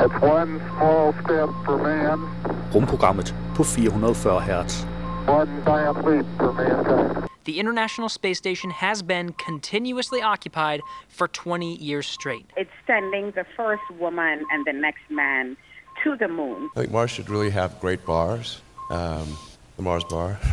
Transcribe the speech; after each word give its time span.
It's 0.00 0.22
one 0.22 0.60
small 0.76 1.12
step 1.24 1.48
for 1.64 1.76
man, 1.78 2.18
Rumprogrammet 2.74 3.34
på 3.56 3.64
440 3.64 4.40
Hz. 4.40 4.84
one 5.28 5.62
giant 5.66 5.98
leap 6.06 6.26
for 6.38 6.52
mankind. 6.52 7.28
The 7.44 7.58
International 7.60 8.08
Space 8.08 8.38
Station 8.38 8.70
has 8.70 9.02
been 9.02 9.32
continuously 9.46 10.22
occupied 10.22 10.80
for 11.08 11.28
20 11.28 11.76
years 11.76 12.06
straight. 12.06 12.46
It's 12.56 12.70
sending 12.86 13.32
the 13.32 13.44
first 13.56 13.82
woman 14.00 14.44
and 14.52 14.64
the 14.66 14.72
next 14.72 15.10
man 15.10 15.56
to 16.04 16.16
the 16.16 16.28
moon. 16.28 16.70
I 16.76 16.80
think 16.80 16.92
Mars 16.92 17.10
should 17.10 17.30
really 17.30 17.50
have 17.50 17.70
great 17.80 18.04
bars. 18.06 18.62
Um, 18.90 19.26
the 19.76 19.82
Mars 19.82 20.04
bar. 20.04 20.38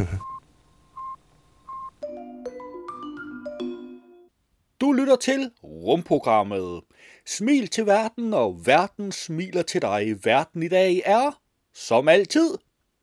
Du 4.81 4.91
lytter 4.91 5.15
til 5.15 5.51
Rumprogrammet. 5.63 6.81
Smil 7.25 7.67
til 7.67 7.85
verden, 7.85 8.33
og 8.33 8.65
verden 8.65 9.11
smiler 9.11 9.61
til 9.61 9.81
dig. 9.81 10.25
Verden 10.25 10.63
i 10.63 10.67
dag 10.67 11.01
er, 11.05 11.41
som 11.73 12.07
altid, 12.07 12.57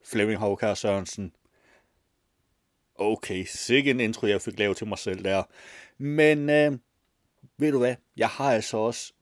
Flemming 0.05 0.41
Havkær 0.41 0.75
Sørensen. 0.75 1.33
Okay, 2.95 3.45
sikke 3.45 3.91
en 3.91 4.01
intro, 4.01 4.27
jeg 4.27 4.43
fik 4.43 4.59
lavet 4.59 4.77
til 4.77 4.87
mig 4.87 4.99
selv 4.99 5.25
der. 5.25 5.43
Men 5.99 6.51
øh, 6.51 6.79
ved 7.59 7.73
du 7.73 7.79
hvad, 7.79 7.95
jeg 8.17 8.29
har 8.29 8.53
altså 8.53 8.77
også 8.77 9.13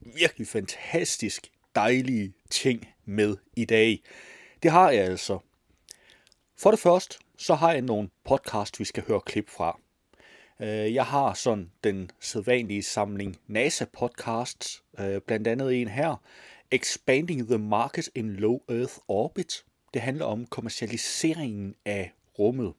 virkelig 0.00 0.46
fantastisk 0.46 1.50
dejlige 1.74 2.34
ting 2.50 2.88
med 3.04 3.36
i 3.56 3.64
dag. 3.64 4.02
Det 4.62 4.70
har 4.70 4.90
jeg 4.90 5.04
altså. 5.04 5.38
For 6.58 6.70
det 6.70 6.80
første, 6.80 7.18
så 7.38 7.54
har 7.54 7.72
jeg 7.72 7.82
nogle 7.82 8.10
podcast, 8.24 8.80
vi 8.80 8.84
skal 8.84 9.04
høre 9.06 9.20
klip 9.20 9.50
fra. 9.50 9.78
Øh, 10.60 10.94
Jeg 10.94 11.04
har 11.04 11.34
sådan 11.34 11.70
den 11.84 12.10
sædvanlige 12.20 12.82
samling 12.82 13.36
NASA-podcasts, 13.48 14.82
øh, 15.00 15.20
blandt 15.20 15.46
andet 15.46 15.80
en 15.80 15.88
her, 15.88 16.22
Expanding 16.70 17.48
the 17.48 17.58
Market 17.58 18.10
in 18.14 18.30
Low 18.30 18.58
Earth 18.68 18.94
Orbit. 19.08 19.64
Det 19.94 20.02
handler 20.02 20.24
om 20.24 20.46
kommercialiseringen 20.46 21.74
af 21.84 22.12
rummet. 22.38 22.72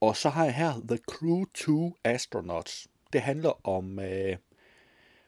Og 0.00 0.16
så 0.16 0.28
har 0.28 0.44
jeg 0.44 0.54
her 0.54 0.72
The 0.88 0.98
Crew 1.10 1.44
2 1.54 1.96
Astronauts. 2.04 2.88
Det 3.12 3.20
handler 3.20 3.66
om, 3.68 3.98
øh, 3.98 4.36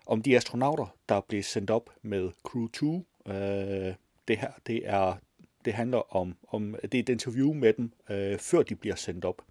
om 0.07 0.23
de 0.23 0.37
astronauter, 0.37 0.97
der 1.09 1.21
blev 1.21 1.43
sendt 1.43 1.71
op 1.71 1.91
med 2.03 2.31
Crew 2.45 2.69
2. 2.69 3.07
Øh, 3.27 3.95
det 4.29 4.39
her, 4.39 4.53
det 4.67 4.83
er 4.85 5.17
det 5.65 5.73
handler 5.73 6.17
om, 6.17 6.37
om 6.49 6.77
det 6.83 6.95
er 6.95 6.99
et 6.99 7.09
interview 7.09 7.53
med 7.53 7.73
dem, 7.73 7.93
øh, 8.11 8.39
før 8.39 8.63
de 8.63 8.75
bliver 8.75 8.97
sendt 8.97 9.25
op. 9.25 9.43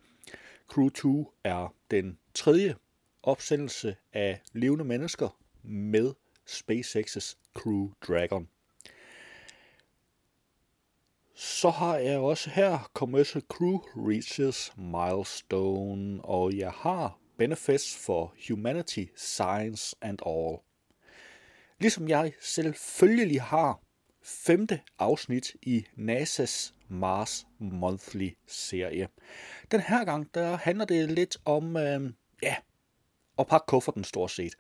Crew 0.70 0.90
2 0.90 1.34
er 1.44 1.74
den 1.92 2.20
tredje 2.34 2.76
opsendelse 3.24 3.96
af 4.14 4.42
levende 4.54 4.86
mennesker 4.86 5.40
med 5.64 6.14
SpaceX's 6.50 7.38
Crew 7.54 7.90
Dragon. 8.08 8.50
Så 11.36 11.70
har 11.70 11.98
jeg 11.98 12.20
også 12.20 12.50
her 12.50 12.90
Commercial 12.94 13.44
Crew 13.50 13.78
Reaches 13.96 14.74
Milestone, 14.78 16.26
og 16.26 16.58
jeg 16.58 16.72
har 16.72 17.20
Benefits 17.38 17.98
for 18.06 18.36
Humanity, 18.48 19.06
Science 19.16 19.96
and 20.02 20.20
All. 20.26 20.58
Ligesom 21.80 22.08
jeg 22.08 22.34
selvfølgelig 22.42 23.42
har 23.42 23.82
femte 24.24 24.82
afsnit 25.00 25.56
i 25.62 25.86
NASA's 25.98 26.74
Mars 26.90 27.48
Monthly 27.60 28.30
serie. 28.48 29.08
Den 29.72 29.80
her 29.80 30.06
gang, 30.06 30.34
der 30.34 30.58
handler 30.58 30.86
det 30.86 31.12
lidt 31.12 31.38
om, 31.46 31.78
øh, 31.78 32.14
ja, 32.44 32.56
at 33.40 33.48
pakke 33.48 33.66
kufferten 33.68 34.04
stort 34.04 34.32
set. 34.32 34.56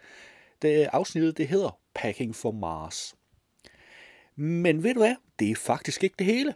Det 0.61 0.89
afsnittet, 0.93 1.37
det 1.37 1.47
hedder 1.47 1.79
Packing 1.93 2.35
for 2.35 2.51
Mars. 2.51 3.15
Men 4.35 4.83
ved 4.83 4.93
du 4.93 4.99
hvad? 4.99 5.15
Det 5.39 5.51
er 5.51 5.55
faktisk 5.55 6.03
ikke 6.03 6.15
det 6.19 6.25
hele. 6.25 6.55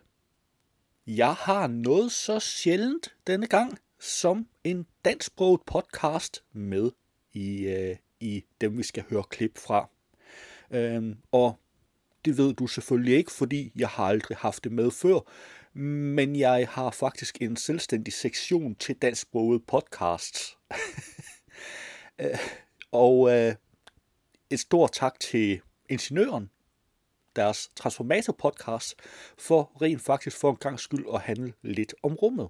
Jeg 1.08 1.34
har 1.34 1.68
noget 1.68 2.12
så 2.12 2.40
sjældent 2.40 3.16
denne 3.28 3.48
gang 3.48 3.80
som 4.00 4.48
en 4.64 4.86
dansksproget 5.06 5.62
podcast 5.66 6.44
med 6.52 6.92
i, 7.34 7.66
øh, 7.68 7.96
i 8.20 8.44
dem, 8.62 8.78
vi 8.78 8.84
skal 8.84 9.04
høre 9.10 9.24
klip 9.24 9.58
fra. 9.58 9.90
Øhm, 10.72 11.18
og 11.32 11.60
det 12.26 12.38
ved 12.38 12.54
du 12.54 12.68
selvfølgelig 12.68 13.18
ikke, 13.18 13.32
fordi 13.32 13.72
jeg 13.76 13.88
har 13.88 14.06
aldrig 14.06 14.38
haft 14.38 14.64
det 14.64 14.72
med 14.72 14.92
før. 14.92 15.20
Men 15.76 16.36
jeg 16.36 16.68
har 16.70 16.92
faktisk 16.92 17.42
en 17.42 17.56
selvstændig 17.56 18.14
sektion 18.14 18.76
til 18.76 18.96
dansksproget 18.96 19.66
podcasts. 19.68 20.58
Øh, 22.22 22.38
og 22.92 23.32
øh, 23.32 23.56
et 24.50 24.60
stort 24.60 24.92
tak 24.92 25.20
til 25.20 25.62
Ingeniøren, 25.90 26.50
deres 27.36 27.72
Transformator 27.76 28.34
podcast, 28.34 28.96
for 29.38 29.82
rent 29.82 30.02
faktisk 30.02 30.38
for 30.38 30.50
en 30.52 30.56
gang 30.56 30.80
skyld 30.80 31.06
at 31.14 31.22
handle 31.22 31.54
lidt 31.62 31.94
om 32.04 32.14
rummet. 32.14 32.50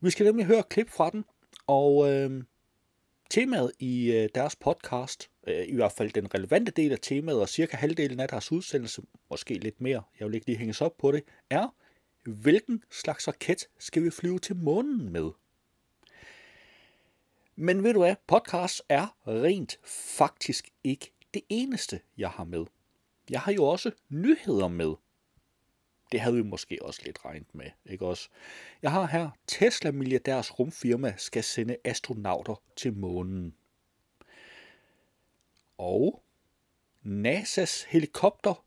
Vi 0.00 0.10
skal 0.10 0.26
nemlig 0.26 0.46
høre 0.46 0.62
klip 0.62 0.90
fra 0.90 1.10
den, 1.10 1.24
og 1.66 2.12
øh, 2.12 2.44
temaet 3.30 3.72
i 3.78 4.12
øh, 4.12 4.28
deres 4.34 4.56
podcast, 4.56 5.30
øh, 5.50 5.68
i 5.68 5.74
hvert 5.74 5.92
fald 5.92 6.12
den 6.12 6.34
relevante 6.34 6.72
del 6.72 6.92
af 6.92 6.98
temaet, 7.02 7.40
og 7.40 7.48
cirka 7.48 7.76
halvdelen 7.76 8.20
af 8.20 8.28
deres 8.28 8.52
udsendelse, 8.52 9.02
måske 9.30 9.54
lidt 9.54 9.80
mere, 9.80 10.02
jeg 10.20 10.26
vil 10.26 10.34
ikke 10.34 10.46
lige 10.46 10.58
hænges 10.58 10.80
op 10.80 10.96
på 10.98 11.12
det, 11.12 11.22
er, 11.50 11.74
hvilken 12.24 12.84
slags 12.90 13.28
raket 13.28 13.68
skal 13.78 14.04
vi 14.04 14.10
flyve 14.10 14.38
til 14.38 14.56
månen 14.56 15.12
med? 15.12 15.30
Men 17.56 17.84
ved 17.84 17.92
du 17.92 17.98
hvad, 18.00 18.14
podcast 18.26 18.82
er 18.88 19.16
rent 19.26 19.78
faktisk 20.18 20.68
ikke 20.84 21.12
det 21.34 21.42
eneste, 21.48 22.00
jeg 22.18 22.30
har 22.30 22.44
med. 22.44 22.64
Jeg 23.30 23.40
har 23.40 23.52
jo 23.52 23.64
også 23.64 23.90
nyheder 24.08 24.68
med. 24.68 24.94
Det 26.12 26.20
havde 26.20 26.36
vi 26.36 26.42
måske 26.42 26.78
også 26.82 27.00
lidt 27.04 27.24
regnet 27.24 27.54
med, 27.54 27.70
ikke 27.86 28.06
også? 28.06 28.28
Jeg 28.82 28.92
har 28.92 29.06
her, 29.06 29.30
Tesla 29.46 29.90
milliardærs 29.90 30.58
rumfirma 30.58 31.14
skal 31.16 31.44
sende 31.44 31.76
astronauter 31.84 32.62
til 32.76 32.92
månen. 32.92 33.54
Og 35.80 36.22
NASA's 37.04 37.86
helikopter 37.88 38.64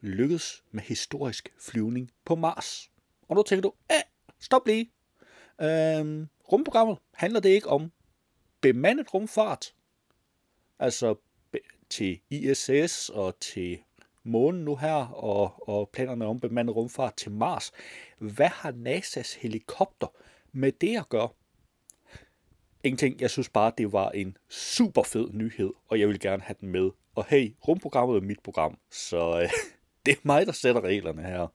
lykkedes 0.00 0.64
med 0.70 0.82
historisk 0.82 1.54
flyvning 1.58 2.10
på 2.24 2.34
Mars. 2.34 2.90
Og 3.28 3.36
nu 3.36 3.42
tænker 3.42 3.62
du, 3.62 3.72
æh, 3.90 4.02
stop 4.40 4.66
lige. 4.66 4.92
Øhm, 5.60 6.28
rumprogrammet 6.52 6.98
handler 7.14 7.40
det 7.40 7.48
ikke 7.48 7.68
om 7.68 7.92
bemandet 8.60 9.14
rumfart, 9.14 9.74
altså 10.78 11.14
be- 11.50 11.58
til 11.90 12.20
ISS 12.30 13.08
og 13.08 13.40
til 13.40 13.78
månen 14.22 14.64
nu 14.64 14.76
her, 14.76 15.06
og, 15.06 15.68
og 15.68 15.90
planerne 15.92 16.26
om 16.26 16.40
bemandet 16.40 16.76
rumfart 16.76 17.16
til 17.16 17.32
Mars. 17.32 17.72
Hvad 18.18 18.48
har 18.48 18.72
NASA's 18.72 19.38
helikopter 19.40 20.06
med 20.52 20.72
det 20.72 20.98
at 20.98 21.08
gøre? 21.08 21.28
Ingenting. 22.84 23.20
Jeg 23.20 23.30
synes 23.30 23.48
bare, 23.48 23.72
det 23.78 23.92
var 23.92 24.10
en 24.10 24.36
super 24.48 25.02
fed 25.02 25.28
nyhed, 25.32 25.70
og 25.88 26.00
jeg 26.00 26.08
vil 26.08 26.20
gerne 26.20 26.42
have 26.42 26.56
den 26.60 26.68
med. 26.68 26.90
Og 27.14 27.24
hey, 27.28 27.54
rumprogrammet 27.68 28.16
er 28.16 28.20
mit 28.20 28.40
program, 28.40 28.78
så 28.90 29.40
øh, 29.40 29.50
det 30.06 30.12
er 30.12 30.20
mig, 30.22 30.46
der 30.46 30.52
sætter 30.52 30.80
reglerne 30.80 31.22
her. 31.22 31.46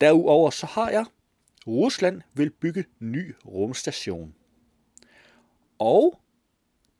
Derudover 0.00 0.50
så 0.50 0.66
har 0.66 0.90
jeg, 0.90 1.04
Rusland 1.66 2.22
vil 2.34 2.50
bygge 2.50 2.84
ny 2.98 3.34
rumstation. 3.46 4.34
Og 5.78 6.20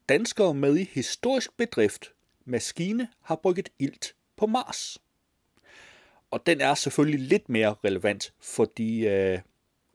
danskere 0.08 0.54
med 0.54 0.76
i 0.76 0.84
historisk 0.92 1.56
bedrift, 1.56 2.12
maskine 2.44 3.08
har 3.22 3.36
brygget 3.36 3.68
ilt 3.78 4.14
på 4.36 4.46
Mars. 4.46 4.98
Og 6.30 6.46
den 6.46 6.60
er 6.60 6.74
selvfølgelig 6.74 7.20
lidt 7.20 7.48
mere 7.48 7.74
relevant, 7.84 8.34
fordi, 8.40 9.06
øh, 9.06 9.32
øh, 9.32 9.38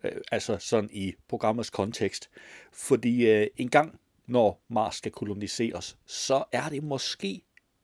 Øh, 0.06 0.22
altså 0.32 0.58
sådan 0.58 0.90
i 0.94 1.14
programmets 1.28 1.70
kontekst, 1.70 2.30
fordi 2.72 3.30
øh, 3.30 3.48
en 3.58 3.70
gang 3.70 4.00
når 4.28 4.62
Mars 4.68 4.96
skal 4.96 5.12
koloniseres, 5.12 5.98
så 6.06 6.44
er 6.52 6.70
det 6.70 6.84
måske 6.84 7.42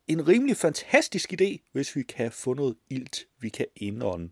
en 0.08 0.28
rimelig 0.28 0.56
fantastisk 0.56 1.32
idé, 1.32 1.58
hvis 1.72 1.96
vi 1.96 2.02
kan 2.02 2.32
få 2.32 2.54
noget 2.54 2.76
ilt, 2.90 3.28
vi 3.38 3.48
kan 3.48 3.66
indånde. 3.76 4.30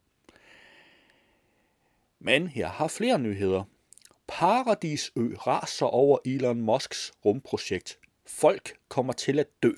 Men 2.18 2.50
jeg 2.56 2.70
har 2.70 2.88
flere 2.88 3.18
nyheder. 3.18 3.64
Paradisø 4.26 5.34
raser 5.46 5.86
over 5.86 6.18
Elon 6.24 6.60
Musks 6.60 7.12
rumprojekt. 7.24 7.98
Folk 8.26 8.78
kommer 8.88 9.12
til 9.12 9.38
at 9.38 9.46
dø. 9.62 9.72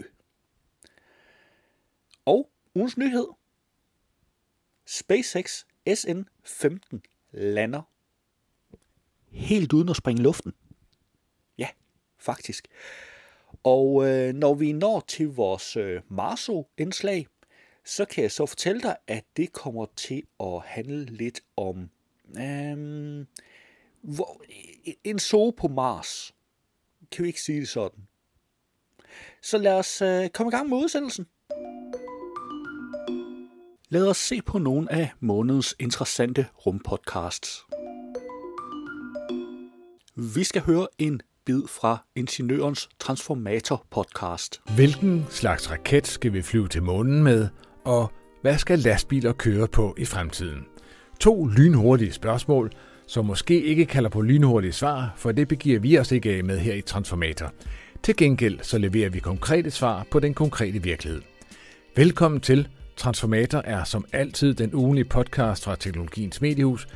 Og 2.24 2.50
ugens 2.74 2.96
nyhed. 2.96 3.26
SpaceX 4.86 5.64
SN-15 5.88 6.98
lander 7.32 7.91
helt 9.32 9.72
uden 9.72 9.88
at 9.88 9.96
springe 9.96 10.22
luften. 10.22 10.52
Ja, 11.58 11.68
faktisk. 12.18 12.68
Og 13.62 14.08
øh, 14.08 14.34
når 14.34 14.54
vi 14.54 14.72
når 14.72 15.00
til 15.00 15.26
vores 15.28 15.76
øh, 15.76 16.00
Marso-indslag, 16.08 17.26
så 17.84 18.04
kan 18.04 18.22
jeg 18.22 18.32
så 18.32 18.46
fortælle 18.46 18.82
dig, 18.82 18.96
at 19.06 19.24
det 19.36 19.52
kommer 19.52 19.86
til 19.96 20.22
at 20.40 20.62
handle 20.64 21.04
lidt 21.04 21.40
om 21.56 21.90
øh, 22.38 23.26
hvor, 24.02 24.42
en 25.04 25.18
zoo 25.18 25.50
på 25.50 25.68
Mars. 25.68 26.34
Kan 27.10 27.22
vi 27.22 27.28
ikke 27.28 27.40
sige 27.40 27.60
det 27.60 27.68
sådan? 27.68 28.06
Så 29.42 29.58
lad 29.58 29.72
os 29.72 30.02
øh, 30.02 30.28
komme 30.28 30.50
i 30.50 30.54
gang 30.56 30.68
med 30.68 30.78
udsendelsen. 30.78 31.26
Lad 33.88 34.08
os 34.08 34.16
se 34.16 34.42
på 34.42 34.58
nogle 34.58 34.92
af 34.92 35.10
månedens 35.20 35.76
interessante 35.78 36.46
rumpodcasts. 36.66 37.64
Vi 40.16 40.44
skal 40.44 40.62
høre 40.62 40.86
en 40.98 41.20
bid 41.46 41.62
fra 41.68 42.06
Ingeniørens 42.16 42.88
Transformator 42.98 43.86
podcast. 43.90 44.60
Hvilken 44.74 45.26
slags 45.30 45.70
raket 45.70 46.06
skal 46.06 46.32
vi 46.32 46.42
flyve 46.42 46.68
til 46.68 46.82
månen 46.82 47.22
med, 47.22 47.48
og 47.84 48.12
hvad 48.42 48.58
skal 48.58 48.78
lastbiler 48.78 49.32
køre 49.32 49.68
på 49.68 49.94
i 49.98 50.04
fremtiden? 50.04 50.66
To 51.20 51.46
lynhurtige 51.46 52.12
spørgsmål, 52.12 52.70
som 53.06 53.24
måske 53.24 53.62
ikke 53.62 53.86
kalder 53.86 54.10
på 54.10 54.20
lynhurtige 54.20 54.72
svar, 54.72 55.14
for 55.16 55.32
det 55.32 55.48
begiver 55.48 55.80
vi 55.80 55.98
os 55.98 56.12
ikke 56.12 56.30
af 56.30 56.44
med 56.44 56.58
her 56.58 56.74
i 56.74 56.80
Transformator. 56.80 57.52
Til 58.02 58.16
gengæld 58.16 58.58
så 58.62 58.78
leverer 58.78 59.10
vi 59.10 59.18
konkrete 59.18 59.70
svar 59.70 60.06
på 60.10 60.20
den 60.20 60.34
konkrete 60.34 60.82
virkelighed. 60.82 61.22
Velkommen 61.96 62.40
til. 62.40 62.68
Transformator 62.96 63.62
er 63.64 63.84
som 63.84 64.04
altid 64.12 64.54
den 64.54 64.74
ugenlige 64.74 65.04
podcast 65.04 65.64
fra 65.64 65.76
Teknologiens 65.76 66.40
Mediehus, 66.40 66.86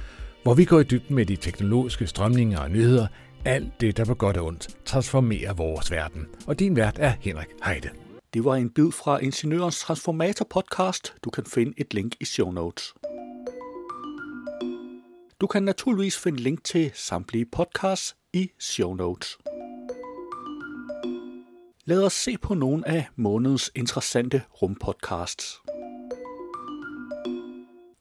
hvor 0.47 0.55
vi 0.55 0.65
går 0.65 0.81
i 0.81 0.85
dybden 0.85 1.17
med 1.17 1.27
de 1.27 1.37
teknologiske 1.37 2.07
strømninger 2.07 2.61
og 2.61 2.71
nyheder, 2.71 3.07
alt 3.45 3.81
det, 3.81 3.97
der 3.97 4.05
på 4.05 4.15
godt 4.15 4.37
og 4.37 4.47
ondt 4.47 4.69
transformerer 4.85 5.53
vores 5.53 5.91
verden. 5.91 6.27
Og 6.47 6.59
din 6.59 6.77
vært 6.77 6.99
er 6.99 7.13
Henrik 7.21 7.47
Heide. 7.65 7.91
Det 8.35 8.45
var 8.45 8.55
en 8.55 8.71
bid 8.71 8.93
fra 8.93 9.19
Ingeniørens 9.19 9.81
Transformator 9.81 10.47
podcast. 10.51 11.15
Du 11.25 11.31
kan 11.31 11.45
finde 11.47 11.73
et 11.77 11.95
link 11.95 12.13
i 12.21 12.25
show 12.25 12.51
notes. 12.51 12.95
Du 15.41 15.47
kan 15.47 15.63
naturligvis 15.63 16.19
finde 16.19 16.39
link 16.39 16.65
til 16.65 16.91
samtlige 16.95 17.47
podcasts 17.53 18.17
i 18.33 18.51
show 18.59 18.95
notes. 18.95 19.39
Lad 21.85 22.03
os 22.03 22.13
se 22.13 22.37
på 22.43 22.55
nogle 22.55 22.89
af 22.89 23.07
månedens 23.17 23.71
interessante 23.75 24.43
rumpodcasts. 24.63 25.66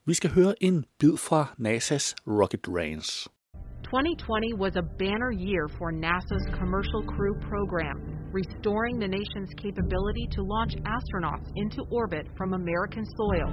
Vi 0.07 0.13
skal 0.13 0.31
høre 0.37 0.53
en 0.61 0.85
bid 0.99 1.17
fra 1.17 1.41
NASA's 1.57 2.07
Rocket 2.39 2.65
Ranch. 2.77 3.09
2020 3.89 4.53
was 4.63 4.73
a 4.75 4.85
banner 5.01 5.31
year 5.47 5.65
for 5.77 5.89
NASA's 6.05 6.47
Commercial 6.59 7.01
Crew 7.13 7.35
program, 7.49 7.97
restoring 8.39 8.95
the 8.99 9.09
nation's 9.19 9.51
capability 9.65 10.25
to 10.35 10.41
launch 10.53 10.73
astronauts 10.95 11.49
into 11.61 11.81
orbit 11.99 12.25
from 12.37 12.53
American 12.53 13.05
soil, 13.17 13.49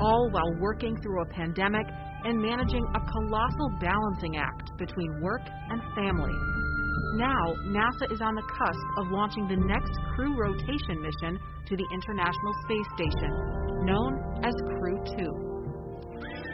all 0.00 0.24
while 0.34 0.52
working 0.66 0.94
through 1.02 1.20
a 1.22 1.32
pandemic 1.40 1.86
and 2.24 2.40
managing 2.40 2.84
a 2.98 3.00
colossal 3.14 3.68
balancing 3.88 4.34
act 4.48 4.66
between 4.78 5.20
work 5.20 5.44
and 5.72 5.80
family. 6.00 6.36
Now, 7.28 7.44
NASA 7.76 8.06
is 8.14 8.20
on 8.28 8.34
the 8.40 8.48
cusp 8.58 8.86
of 9.00 9.12
launching 9.18 9.44
the 9.46 9.60
next 9.74 9.92
crew 10.14 10.32
rotation 10.40 10.96
mission 11.04 11.32
to 11.68 11.74
the 11.76 11.88
International 11.96 12.52
Space 12.64 12.88
Station, 12.96 13.32
known 13.84 14.12
as 14.48 14.54
Crew 14.80 14.98
2. 15.20 15.51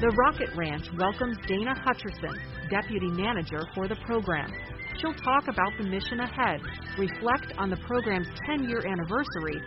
The 0.01 0.15
Rocket 0.17 0.55
Ranch 0.55 0.87
welcomes 0.97 1.37
Dana 1.49 1.75
Hutcherson, 1.75 2.39
Deputy 2.71 3.09
Manager 3.09 3.59
for 3.75 3.89
the 3.89 3.97
program. 4.07 4.49
She'll 5.01 5.13
talk 5.13 5.49
about 5.49 5.73
the 5.77 5.83
mission 5.83 6.21
ahead, 6.21 6.61
reflect 6.97 7.53
on 7.59 7.69
the 7.69 7.79
program's 7.79 8.29
10 8.47 8.69
year 8.69 8.79
anniversary, 8.87 9.61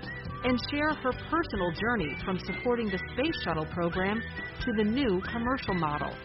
and 0.46 0.58
share 0.72 0.94
her 0.94 1.12
personal 1.30 1.72
journey 1.74 2.16
from 2.24 2.40
supporting 2.40 2.90
the 2.90 3.00
Space 3.12 3.44
Shuttle 3.44 3.66
program 3.76 4.22
to 4.62 4.72
the 4.78 4.86
new 4.86 5.20
commercial 5.20 5.74
model. 5.74 6.16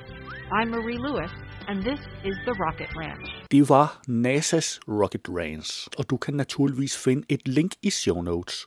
I'm 0.53 0.71
Marie 0.71 0.99
Lewis, 0.99 1.33
and 1.67 1.83
this 1.83 1.99
is 2.23 2.37
the 2.47 2.55
Rocket 2.61 2.91
Ranch. 2.95 3.29
Det 3.51 3.69
var 3.69 4.01
NASA's 4.07 4.81
Rocket 4.87 5.29
Ranch, 5.29 5.89
og 5.99 6.11
du 6.11 6.17
kan 6.17 6.35
naturligvis 6.35 6.97
finde 7.05 7.27
et 7.29 7.49
link 7.49 7.73
i 7.83 7.91
show 7.91 8.23
notes. 8.23 8.67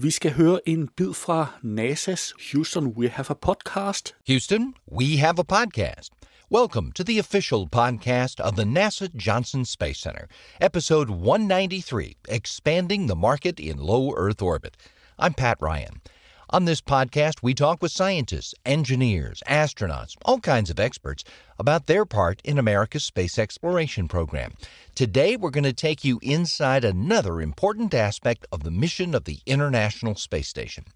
Vi 0.00 0.10
skal 0.10 0.32
høre 0.32 0.60
en 0.68 0.88
bid 0.96 1.14
fra 1.14 1.46
NASA's 1.62 2.32
Houston 2.52 2.86
We 2.86 3.08
Have 3.08 3.30
a 3.30 3.34
Podcast. 3.34 4.14
Houston, 4.28 4.74
we 4.92 5.16
have 5.16 5.40
a 5.40 5.44
podcast. 5.44 6.10
Welcome 6.48 6.92
to 6.92 7.02
the 7.02 7.18
official 7.18 7.66
podcast 7.66 8.38
of 8.40 8.54
the 8.54 8.64
NASA 8.64 9.08
Johnson 9.16 9.64
Space 9.64 9.98
Center, 9.98 10.28
episode 10.60 11.10
193 11.10 12.16
Expanding 12.28 13.08
the 13.08 13.16
Market 13.16 13.58
in 13.58 13.78
Low 13.78 14.14
Earth 14.14 14.40
Orbit. 14.40 14.76
I'm 15.18 15.34
Pat 15.34 15.58
Ryan. 15.60 16.00
On 16.50 16.64
this 16.64 16.80
podcast, 16.80 17.42
we 17.42 17.52
talk 17.52 17.82
with 17.82 17.92
scientists, 17.92 18.54
engineers, 18.64 19.42
astronauts, 19.46 20.16
all 20.24 20.40
kinds 20.40 20.70
of 20.70 20.80
experts 20.80 21.22
about 21.58 21.86
their 21.86 22.06
part 22.06 22.40
in 22.42 22.58
America's 22.58 23.04
space 23.04 23.38
exploration 23.38 24.08
program. 24.08 24.54
Today, 24.94 25.36
we're 25.36 25.50
going 25.50 25.64
to 25.64 25.74
take 25.74 26.04
you 26.04 26.18
inside 26.22 26.84
another 26.84 27.42
important 27.42 27.92
aspect 27.92 28.46
of 28.50 28.62
the 28.62 28.70
mission 28.70 29.14
of 29.14 29.24
the 29.24 29.40
International 29.44 30.14
Space 30.14 30.48
Station. 30.48 30.86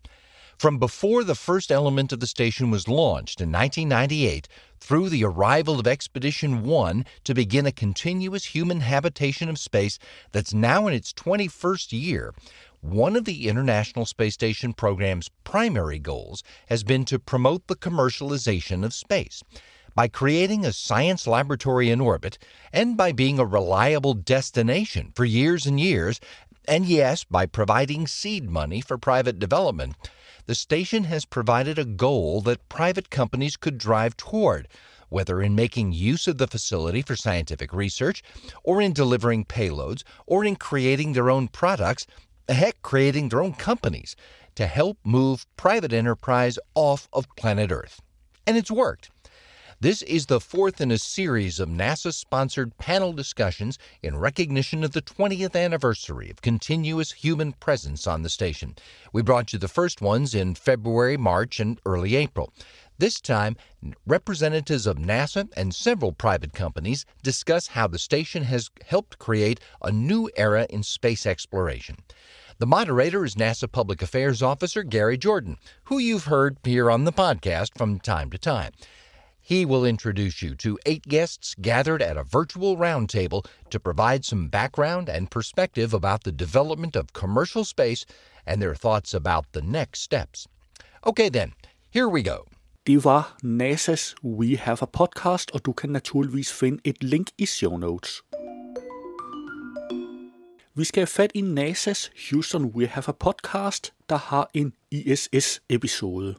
From 0.57 0.79
before 0.79 1.23
the 1.23 1.35
first 1.35 1.71
element 1.71 2.13
of 2.13 2.21
the 2.21 2.27
station 2.27 2.71
was 2.71 2.89
launched 2.89 3.41
in 3.41 3.53
1998 3.53 4.49
through 4.81 5.11
the 5.11 5.25
arrival 5.25 5.79
of 5.79 5.87
Expedition 5.87 6.63
1 6.63 7.05
to 7.25 7.35
begin 7.35 7.67
a 7.67 7.73
continuous 7.73 8.47
human 8.47 8.81
habitation 8.81 9.51
of 9.51 9.59
space 9.59 9.99
that's 10.31 10.55
now 10.55 10.87
in 10.87 10.95
its 10.95 11.13
21st 11.13 11.93
year, 11.93 12.33
one 12.83 13.15
of 13.15 13.25
the 13.25 13.49
International 13.49 14.05
Space 14.05 14.35
Station 14.35 14.73
program's 14.73 15.31
primary 15.45 16.01
goals 16.01 16.43
has 16.67 16.83
been 16.83 17.05
to 17.05 17.19
promote 17.19 17.69
the 17.69 17.77
commercialization 17.77 18.85
of 18.85 18.93
space. 18.93 19.41
By 19.95 20.09
creating 20.09 20.67
a 20.67 20.73
science 20.73 21.27
laboratory 21.27 21.91
in 21.91 22.01
orbit, 22.01 22.39
and 22.73 22.97
by 22.97 23.13
being 23.13 23.39
a 23.39 23.47
reliable 23.47 24.15
destination 24.15 25.13
for 25.15 25.25
years 25.25 25.65
and 25.65 25.79
years, 25.79 26.19
and 26.67 26.85
yes, 26.85 27.23
by 27.23 27.47
providing 27.47 28.09
seed 28.09 28.51
money 28.51 28.81
for 28.81 28.99
private 28.99 29.39
development, 29.39 29.95
the 30.47 30.55
station 30.57 31.05
has 31.05 31.25
provided 31.25 31.79
a 31.79 31.85
goal 31.85 32.41
that 32.41 32.69
private 32.69 33.11
companies 33.11 33.57
could 33.57 33.79
drive 33.79 34.17
toward, 34.17 34.67
whether 35.09 35.41
in 35.41 35.55
making 35.55 35.93
use 35.93 36.27
of 36.27 36.39
the 36.39 36.49
facility 36.49 37.01
for 37.01 37.15
scientific 37.15 37.73
research, 37.73 38.25
or 38.65 38.83
in 38.83 38.93
delivering 38.93 39.45
payloads, 39.45 40.03
or 40.27 40.45
in 40.45 40.57
creating 40.57 41.13
their 41.13 41.31
own 41.31 41.47
products 41.47 42.07
heck, 42.49 42.83
creating 42.83 43.29
their 43.29 43.43
own 43.43 43.53
companies 43.55 44.17
to 44.55 44.67
help 44.67 44.99
move 45.05 45.47
private 45.57 45.93
enterprise 45.93 46.59
off 46.75 47.09
of 47.13 47.27
planet 47.37 47.73
Earth. 47.73 48.01
And 48.47 48.57
it's 48.57 48.71
worked. 48.71 49.11
This 49.83 50.03
is 50.03 50.27
the 50.27 50.39
fourth 50.39 50.81
in 50.81 50.93
a 50.93 50.97
series 50.99 51.59
of 51.59 51.69
NASA 51.69 52.15
sponsored 52.15 52.79
panel 52.79 53.13
discussions 53.13 53.81
in 54.01 54.17
recognition 54.17 54.85
of 54.85 54.93
the 54.93 55.03
20th 55.03 55.57
anniversary 55.57 56.31
of 56.31 56.41
continuous 56.41 57.11
human 57.11 57.53
presence 57.55 58.07
on 58.07 58.23
the 58.23 58.29
station. 58.29 58.77
We 59.13 59.23
brought 59.23 59.53
you 59.53 59.59
the 59.59 59.67
first 59.67 60.01
ones 60.01 60.37
in 60.37 60.55
February, 60.55 61.17
March, 61.17 61.59
and 61.59 61.81
early 61.85 62.15
April. 62.15 62.53
This 63.03 63.21
time, 63.21 63.57
representatives 64.07 64.87
of 64.87 64.97
NASA 64.97 65.49
and 65.57 65.75
several 65.75 66.13
private 66.13 66.53
companies 66.53 67.05
discuss 67.25 67.67
how 67.67 67.89
the 67.89 67.99
station 67.99 68.45
has 68.45 68.71
helped 68.87 69.19
create 69.19 69.59
a 69.83 69.91
new 69.91 70.31
era 70.37 70.69
in 70.71 70.85
space 70.85 71.27
exploration. 71.27 71.97
The 72.59 72.67
moderator 72.69 73.25
is 73.25 73.35
NASA 73.35 73.67
Public 73.73 74.03
Affairs 74.03 74.41
Officer 74.41 74.85
Gary 74.85 75.19
Jordan, 75.19 75.57
who 75.87 75.99
you've 75.99 76.27
heard 76.27 76.59
here 76.63 76.93
on 76.93 77.03
the 77.03 77.13
podcast 77.13 77.77
from 77.77 77.99
time 77.99 78.31
to 78.31 78.39
time. 78.39 78.71
He 79.41 79.65
will 79.65 79.85
introduce 79.85 80.41
you 80.41 80.55
to 80.55 80.79
eight 80.87 81.03
guests 81.03 81.57
gathered 81.61 82.03
at 82.03 82.17
a 82.17 82.23
virtual 82.23 82.77
roundtable 82.77 83.45
to 83.71 83.81
provide 83.81 84.25
some 84.25 84.47
background 84.47 85.09
and 85.09 85.29
perspective 85.29 85.93
about 85.93 86.23
the 86.23 86.31
development 86.31 86.95
of 86.95 87.13
commercial 87.13 87.65
space 87.65 88.07
and 88.47 88.63
their 88.63 88.77
thoughts 88.77 89.13
about 89.13 89.51
the 89.51 89.63
next 89.63 90.03
steps. 90.03 90.47
Okay, 91.05 91.29
then, 91.29 91.55
here 91.91 92.09
we 92.09 92.23
go. 92.23 92.47
Det 92.87 93.05
var 93.05 93.37
NASA's 93.45 94.15
We 94.25 94.57
Have 94.57 94.79
a 94.83 94.85
Podcast, 94.85 95.51
og 95.51 95.65
du 95.65 95.73
kan 95.73 95.91
naturligvis 95.91 96.53
finde 96.53 96.81
et 96.85 97.05
link 97.05 97.29
i 97.39 97.47
show 97.47 97.77
notes. 97.77 98.23
Vi 100.75 100.85
skal 100.85 101.01
have 101.01 101.07
fat 101.07 101.31
i 101.35 101.41
NASA's 101.41 102.31
Houston 102.31 102.65
We 102.65 102.87
Have 102.87 103.09
a 103.09 103.13
Podcast, 103.13 103.93
der 104.09 104.17
har 104.17 104.51
en 104.55 104.73
ISS-episode. 104.91 106.35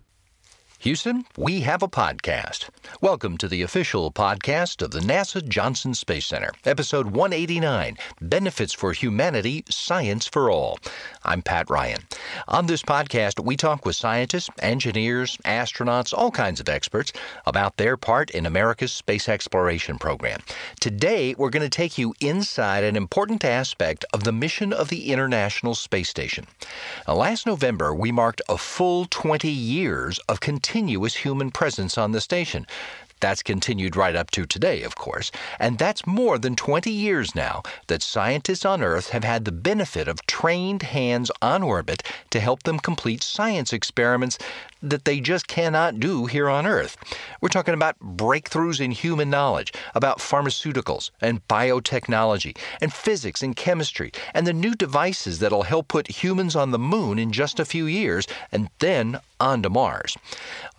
Houston, 0.83 1.23
we 1.37 1.61
have 1.61 1.81
a 1.81 1.87
podcast. 1.87 2.67
Welcome 2.99 3.37
to 3.37 3.47
the 3.47 3.61
official 3.61 4.11
podcast 4.11 4.81
of 4.81 4.91
the 4.91 4.99
NASA 4.99 5.47
Johnson 5.47 5.93
Space 5.93 6.25
Center, 6.25 6.51
episode 6.65 7.05
189 7.05 7.97
Benefits 8.19 8.73
for 8.73 8.91
Humanity 8.91 9.63
Science 9.69 10.27
for 10.27 10.51
All. 10.51 10.77
I'm 11.23 11.41
Pat 11.41 11.69
Ryan. 11.69 12.01
On 12.49 12.65
this 12.65 12.83
podcast, 12.83 13.41
we 13.41 13.55
talk 13.55 13.85
with 13.85 13.95
scientists, 13.95 14.49
engineers, 14.59 15.37
astronauts, 15.45 16.13
all 16.13 16.31
kinds 16.31 16.59
of 16.59 16.67
experts 16.67 17.13
about 17.45 17.77
their 17.77 17.95
part 17.95 18.29
in 18.31 18.45
America's 18.45 18.91
space 18.91 19.29
exploration 19.29 19.97
program. 19.97 20.41
Today, 20.81 21.33
we're 21.37 21.49
going 21.49 21.63
to 21.63 21.69
take 21.69 21.97
you 21.97 22.13
inside 22.19 22.83
an 22.83 22.97
important 22.97 23.45
aspect 23.45 24.03
of 24.11 24.25
the 24.25 24.33
mission 24.33 24.73
of 24.73 24.89
the 24.89 25.13
International 25.13 25.75
Space 25.75 26.09
Station. 26.09 26.45
Now, 27.07 27.13
last 27.13 27.47
November, 27.47 27.95
we 27.95 28.11
marked 28.11 28.41
a 28.49 28.57
full 28.57 29.05
20 29.09 29.47
years 29.47 30.19
of 30.27 30.41
continuous 30.41 30.72
human 30.73 31.51
presence 31.51 31.97
on 31.97 32.11
the 32.11 32.21
station. 32.21 32.65
That's 33.23 33.41
continued 33.41 33.95
right 33.95 34.17
up 34.17 34.31
to 34.31 34.45
today, 34.45 34.83
of 34.83 34.95
course. 34.95 35.31
And 35.57 35.77
that's 35.77 36.05
more 36.05 36.37
than 36.37 36.57
20 36.57 36.91
years 36.91 37.33
now 37.33 37.63
that 37.87 38.01
scientists 38.01 38.65
on 38.65 38.83
Earth 38.83 39.11
have 39.11 39.23
had 39.23 39.45
the 39.45 39.53
benefit 39.53 40.09
of 40.09 40.25
trained 40.27 40.83
hands 40.83 41.31
on 41.41 41.63
orbit 41.63 42.03
to 42.31 42.41
help 42.41 42.63
them 42.63 42.79
complete 42.79 43.23
science 43.23 43.71
experiments 43.71 44.37
that 44.81 45.05
they 45.05 45.21
just 45.21 45.47
cannot 45.47 46.01
do 46.01 46.25
here 46.25 46.49
on 46.49 46.67
Earth. 46.67 46.97
We're 47.39 47.47
talking 47.47 47.73
about 47.73 47.97
breakthroughs 48.01 48.81
in 48.81 48.91
human 48.91 49.29
knowledge, 49.29 49.71
about 49.95 50.19
pharmaceuticals 50.19 51.11
and 51.21 51.47
biotechnology, 51.47 52.57
and 52.81 52.91
physics 52.91 53.41
and 53.41 53.55
chemistry, 53.55 54.11
and 54.33 54.45
the 54.45 54.51
new 54.51 54.75
devices 54.75 55.39
that'll 55.39 55.63
help 55.63 55.87
put 55.87 56.23
humans 56.23 56.57
on 56.57 56.71
the 56.71 56.79
moon 56.79 57.17
in 57.17 57.31
just 57.31 57.61
a 57.61 57.65
few 57.65 57.85
years 57.85 58.27
and 58.51 58.69
then 58.79 59.21
on 59.43 59.62
to 59.62 59.69
Mars. 59.69 60.17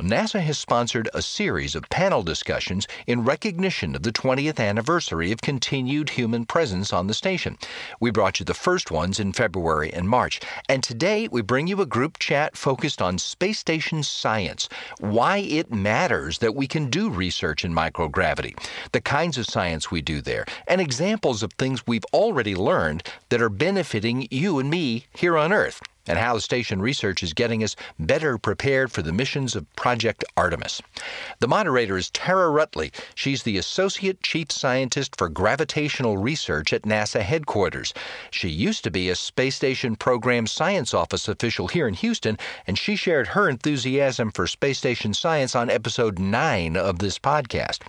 NASA 0.01 0.41
has 0.41 0.59
sponsored 0.59 1.11
a 1.13 1.21
series 1.21 1.75
of 1.75 1.91
panel 1.91 2.23
discussions 2.23 2.89
in 3.07 3.23
recognition 3.23 3.95
of 3.95 4.05
the 4.05 4.11
20th 4.11 4.59
anniversary 4.59 5.31
of 5.31 5.43
continued 5.43 6.09
human 6.09 6.47
presence 6.47 6.91
on 6.91 7.07
the 7.07 7.13
station. 7.13 7.59
We 8.01 8.11
brought 8.11 8.41
you 8.41 8.47
the 8.47 8.55
first 8.55 8.91
ones 8.91 9.21
in 9.21 9.35
February 9.35 9.93
and 9.93 10.09
March, 10.09 10.41
and 10.67 10.83
today 10.83 11.29
we 11.31 11.43
bring 11.43 11.67
you 11.67 11.83
a 11.83 11.87
group 11.87 12.19
chat 12.19 12.57
focused 12.57 13.03
on 13.03 13.19
space 13.19 13.59
station 13.59 14.03
science, 14.03 14.71
why 14.99 15.39
it 15.39 15.71
matters 15.71 16.39
that 16.39 16.55
we 16.55 16.67
can 16.67 16.89
do 16.89 17.11
research 17.11 17.67
in 17.67 17.75
microgravity, 17.75 18.59
the 18.93 19.01
kinds 19.03 19.37
of 19.37 19.45
science 19.45 19.91
we 19.91 20.01
do 20.01 20.23
there, 20.23 20.47
and 20.67 20.81
examples 20.81 21.43
of 21.43 21.53
things 21.53 21.87
we've 21.87 22.07
already 22.15 22.55
learned 22.55 23.03
that 23.29 23.43
are 23.43 23.51
benefiting 23.51 24.27
you 24.31 24.59
and 24.59 24.71
me 24.71 25.05
here 25.13 25.37
on 25.37 25.53
Earth 25.53 25.83
and 26.07 26.19
how 26.19 26.35
the 26.35 26.41
station 26.41 26.81
research 26.83 27.23
is 27.23 27.33
getting 27.33 27.63
us 27.63 27.77
better 27.99 28.39
prepared 28.39 28.93
for 28.93 29.03
the 29.03 29.13
missions 29.13 29.57
of 29.57 29.75
Project 29.77 30.25
Artemis. 30.37 30.83
The 31.41 31.49
moderator 31.49 31.97
is 31.97 32.11
Tara 32.11 32.49
Ruttley. 32.49 32.93
She's 33.15 33.43
the 33.43 33.59
Associate 33.59 34.21
Chief 34.23 34.51
Scientist 34.51 35.17
for 35.17 35.29
Gravitational 35.29 36.17
Research 36.17 36.73
at 36.73 36.83
NASA 36.83 37.21
headquarters. 37.21 37.95
She 38.31 38.49
used 38.49 38.85
to 38.85 38.91
be 38.91 39.09
a 39.09 39.15
Space 39.15 39.57
Station 39.57 39.97
Program 39.97 40.47
Science 40.47 40.93
Office 40.95 41.29
official 41.29 41.69
here 41.69 41.89
in 41.89 41.95
Houston, 41.95 42.39
and 42.67 42.79
she 42.79 42.97
shared 42.97 43.29
her 43.29 43.49
enthusiasm 43.49 44.31
for 44.31 44.47
space 44.47 44.79
station 44.79 45.15
science 45.15 45.55
on 45.55 45.71
episode 45.71 46.19
9 46.19 46.77
of 46.77 46.99
this 46.99 47.19
podcast. 47.19 47.81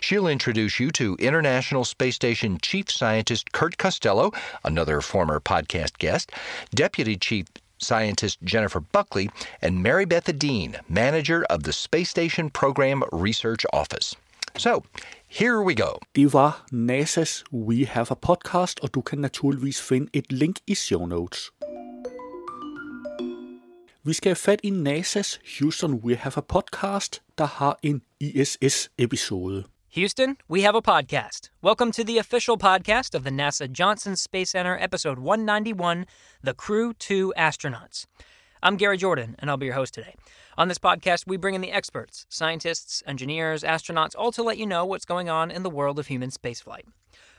She'll 0.00 0.26
introduce 0.26 0.80
you 0.80 0.90
to 0.92 1.16
International 1.18 1.84
Space 1.84 2.16
Station 2.16 2.58
Chief 2.60 2.90
Scientist 2.90 3.52
Kirt 3.52 3.78
Costello, 3.78 4.32
another 4.64 5.00
former 5.00 5.40
podcast 5.40 5.98
guest, 5.98 6.32
Deputy 6.74 7.16
Chief 7.16 7.46
scientist 7.80 8.38
Jennifer 8.44 8.80
Buchli, 8.80 9.28
and 9.62 9.82
Mary 9.82 10.04
Beth 10.04 10.26
Edeen, 10.26 10.76
manager 10.88 11.44
of 11.50 11.62
the 11.62 11.72
Space 11.72 12.10
Station 12.10 12.50
Program 12.50 13.02
Research 13.12 13.66
Office. 13.72 14.16
So, 14.56 14.82
here 15.28 15.62
we 15.62 15.74
go. 15.74 15.98
Det 16.14 16.32
var 16.32 16.64
NASA's 16.72 17.44
We 17.52 17.86
Have 17.86 18.06
a 18.10 18.14
Podcast, 18.14 18.80
og 18.82 18.94
du 18.94 19.00
kan 19.00 19.18
naturligvis 19.18 19.82
finde 19.82 20.10
et 20.12 20.32
link 20.32 20.56
i 20.66 20.74
show 20.74 21.06
notes. 21.06 21.50
Vi 24.04 24.12
skal 24.12 24.30
have 24.30 24.36
fat 24.36 24.60
i 24.62 24.70
NASA's 24.70 25.38
Houston 25.58 25.94
We 25.94 26.16
Have 26.16 26.36
a 26.36 26.40
Podcast, 26.40 27.22
der 27.38 27.46
har 27.46 27.78
en 27.82 28.02
ISS-episode. 28.20 29.64
Houston, 29.92 30.36
we 30.46 30.62
have 30.62 30.76
a 30.76 30.80
podcast. 30.80 31.50
Welcome 31.62 31.90
to 31.90 32.04
the 32.04 32.16
official 32.16 32.56
podcast 32.56 33.12
of 33.12 33.24
the 33.24 33.30
NASA 33.30 33.68
Johnson 33.68 34.14
Space 34.14 34.50
Center, 34.50 34.78
episode 34.80 35.18
191 35.18 36.06
The 36.44 36.54
Crew 36.54 36.92
2 36.94 37.34
Astronauts. 37.36 38.06
I'm 38.62 38.76
Gary 38.76 38.96
Jordan, 38.96 39.34
and 39.40 39.50
I'll 39.50 39.56
be 39.56 39.66
your 39.66 39.74
host 39.74 39.92
today. 39.92 40.14
On 40.56 40.68
this 40.68 40.78
podcast, 40.78 41.26
we 41.26 41.36
bring 41.36 41.56
in 41.56 41.60
the 41.60 41.72
experts, 41.72 42.24
scientists, 42.28 43.02
engineers, 43.04 43.64
astronauts, 43.64 44.14
all 44.16 44.30
to 44.30 44.44
let 44.44 44.58
you 44.58 44.64
know 44.64 44.84
what's 44.84 45.04
going 45.04 45.28
on 45.28 45.50
in 45.50 45.64
the 45.64 45.68
world 45.68 45.98
of 45.98 46.06
human 46.06 46.30
spaceflight. 46.30 46.84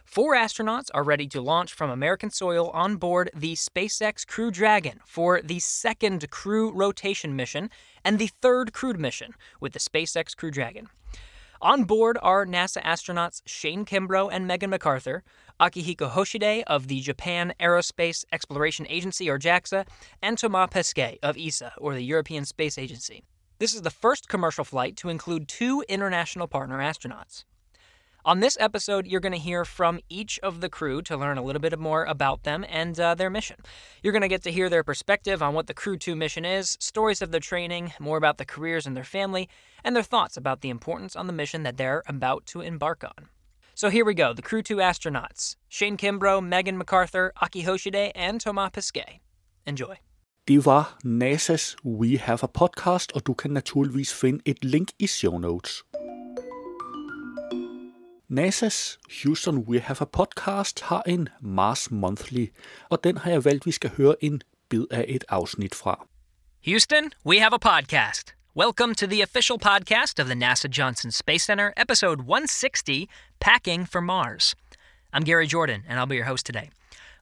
Four 0.03 0.35
astronauts 0.35 0.89
are 0.93 1.05
ready 1.05 1.27
to 1.27 1.39
launch 1.39 1.71
from 1.71 1.89
American 1.89 2.31
soil 2.31 2.69
on 2.71 2.97
board 2.97 3.29
the 3.33 3.53
SpaceX 3.53 4.27
Crew 4.27 4.51
Dragon 4.51 4.99
for 5.05 5.41
the 5.41 5.59
second 5.59 6.29
crew 6.31 6.69
rotation 6.73 7.33
mission 7.33 7.69
and 8.03 8.19
the 8.19 8.27
third 8.41 8.73
crewed 8.73 8.99
mission 8.99 9.35
with 9.61 9.71
the 9.71 9.79
SpaceX 9.79 10.35
Crew 10.35 10.51
Dragon. 10.51 10.89
On 11.63 11.83
board 11.83 12.17
are 12.23 12.43
NASA 12.43 12.81
astronauts 12.81 13.43
Shane 13.45 13.85
Kimbrough 13.85 14.29
and 14.31 14.47
Megan 14.47 14.71
McArthur, 14.71 15.21
Akihiko 15.59 16.09
Hoshide 16.09 16.63
of 16.65 16.87
the 16.87 17.01
Japan 17.01 17.53
Aerospace 17.59 18.25
Exploration 18.31 18.87
Agency, 18.89 19.29
or 19.29 19.37
JAXA, 19.37 19.85
and 20.23 20.39
Thomas 20.39 20.69
Pesquet 20.71 21.19
of 21.21 21.37
ESA, 21.37 21.73
or 21.77 21.93
the 21.93 22.01
European 22.01 22.45
Space 22.45 22.79
Agency. 22.79 23.25
This 23.59 23.75
is 23.75 23.83
the 23.83 23.91
first 23.91 24.27
commercial 24.27 24.63
flight 24.63 24.97
to 24.97 25.09
include 25.09 25.47
two 25.47 25.83
international 25.87 26.47
partner 26.47 26.79
astronauts. 26.79 27.43
On 28.23 28.39
this 28.39 28.55
episode, 28.59 29.07
you're 29.07 29.19
going 29.19 29.31
to 29.31 29.39
hear 29.39 29.65
from 29.65 29.99
each 30.07 30.37
of 30.43 30.61
the 30.61 30.69
crew 30.69 31.01
to 31.01 31.17
learn 31.17 31.39
a 31.39 31.43
little 31.43 31.59
bit 31.59 31.77
more 31.79 32.03
about 32.03 32.43
them 32.43 32.63
and 32.69 32.99
uh, 32.99 33.15
their 33.15 33.31
mission. 33.31 33.55
You're 34.03 34.13
going 34.13 34.21
to 34.21 34.27
get 34.27 34.43
to 34.43 34.51
hear 34.51 34.69
their 34.69 34.83
perspective 34.83 35.41
on 35.41 35.55
what 35.55 35.65
the 35.65 35.73
Crew 35.73 35.97
2 35.97 36.15
mission 36.15 36.45
is, 36.45 36.77
stories 36.79 37.23
of 37.23 37.31
their 37.31 37.39
training, 37.39 37.93
more 37.99 38.17
about 38.17 38.37
the 38.37 38.45
careers 38.45 38.85
and 38.85 38.95
their 38.95 39.03
family, 39.03 39.49
and 39.83 39.95
their 39.95 40.03
thoughts 40.03 40.37
about 40.37 40.61
the 40.61 40.69
importance 40.69 41.15
on 41.15 41.25
the 41.25 41.33
mission 41.33 41.63
that 41.63 41.77
they're 41.77 42.03
about 42.05 42.45
to 42.45 42.61
embark 42.61 43.03
on. 43.03 43.29
So 43.73 43.89
here 43.89 44.05
we 44.05 44.13
go 44.13 44.33
the 44.33 44.43
Crew 44.43 44.61
2 44.61 44.75
astronauts 44.75 45.55
Shane 45.67 45.97
Kimbrough, 45.97 46.47
Megan 46.47 46.79
McArthur, 46.79 47.31
Aki 47.41 47.63
Hoshide, 47.63 48.11
and 48.13 48.39
Thomas 48.39 48.69
Pesquet. 48.71 49.19
Enjoy. 49.65 49.95
Det 50.47 50.65
var 50.65 50.97
NASA's 51.03 51.75
We 51.83 52.17
Have 52.19 52.39
a 52.43 52.47
Podcast, 52.47 53.11
og 53.15 53.25
du 53.25 53.33
kan 53.33 53.51
naturligvis 53.51 54.13
finde 54.13 54.41
et 54.45 54.63
link 54.63 54.89
i 54.99 55.07
show 55.07 55.37
notes. 55.37 55.83
NASA's 58.31 58.97
Houston 59.09 59.65
We 59.65 59.81
Have 59.81 59.99
a 59.99 60.05
Podcast 60.05 60.81
har 60.81 61.03
en 61.05 61.29
Mars 61.41 61.91
Monthly, 61.91 62.47
og 62.89 63.03
den 63.03 63.17
har 63.17 63.31
jeg 63.31 63.45
valgt, 63.45 63.65
vi 63.65 63.71
skal 63.71 63.89
høre 63.97 64.15
en 64.23 64.41
bid 64.69 64.85
af 64.91 65.05
et 65.07 65.23
afsnit 65.29 65.75
fra. 65.75 66.07
Houston, 66.65 67.11
we 67.25 67.39
have 67.39 67.53
a 67.53 67.57
podcast. 67.57 68.35
Welcome 68.55 68.95
to 68.95 69.07
the 69.07 69.23
official 69.23 69.59
podcast 69.59 70.19
of 70.19 70.25
the 70.27 70.35
NASA 70.35 70.67
Johnson 70.77 71.11
Space 71.11 71.45
Center, 71.45 71.73
episode 71.77 72.19
160 72.19 73.09
Packing 73.39 73.89
for 73.89 74.01
Mars. 74.01 74.55
I'm 75.13 75.25
Gary 75.25 75.47
Jordan, 75.47 75.83
and 75.87 75.99
I'll 75.99 76.09
be 76.09 76.15
your 76.15 76.29
host 76.31 76.45
today. 76.45 76.69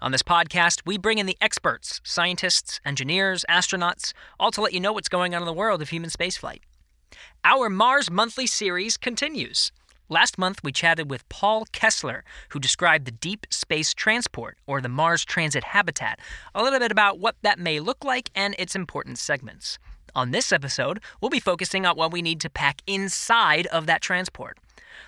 On 0.01 0.11
this 0.11 0.23
podcast, 0.23 0.81
we 0.85 0.99
bring 0.99 1.17
in 1.17 1.25
the 1.25 1.37
experts, 1.41 2.01
scientists, 2.03 2.79
engineers, 2.85 3.45
astronauts, 3.49 4.13
all 4.39 4.51
to 4.51 4.61
let 4.61 4.73
you 4.73 4.79
know 4.79 4.93
what's 4.93 5.09
going 5.09 5.33
on 5.33 5.41
in 5.41 5.47
the 5.47 5.61
world 5.61 5.81
of 5.81 5.89
human 5.89 6.11
spaceflight. 6.11 6.61
Our 7.43 7.67
Mars 7.67 8.11
Monthly 8.11 8.45
series 8.45 8.95
continues. 8.95 9.71
Last 10.11 10.39
month, 10.39 10.63
we 10.63 10.71
chatted 10.71 11.11
with 11.11 11.29
Paul 11.29 11.65
Kessler, 11.71 12.23
who 12.49 12.59
described 12.59 13.05
the 13.05 13.11
deep 13.11 13.45
space 13.51 13.93
transport, 13.93 14.57
or 14.65 14.81
the 14.81 14.89
Mars 14.89 15.23
Transit 15.23 15.65
Habitat, 15.65 16.19
a 16.55 16.63
little 16.63 16.79
bit 16.79 16.91
about 16.91 17.19
what 17.19 17.35
that 17.43 17.59
may 17.59 17.79
look 17.79 18.03
like 18.03 18.31
and 18.33 18.55
its 18.57 18.75
important 18.75 19.19
segments. 19.19 19.77
On 20.15 20.31
this 20.31 20.51
episode, 20.51 20.99
we'll 21.21 21.29
be 21.29 21.39
focusing 21.39 21.85
on 21.85 21.95
what 21.95 22.11
we 22.11 22.23
need 22.23 22.41
to 22.41 22.49
pack 22.49 22.81
inside 22.87 23.67
of 23.67 23.85
that 23.85 24.01
transport. 24.01 24.57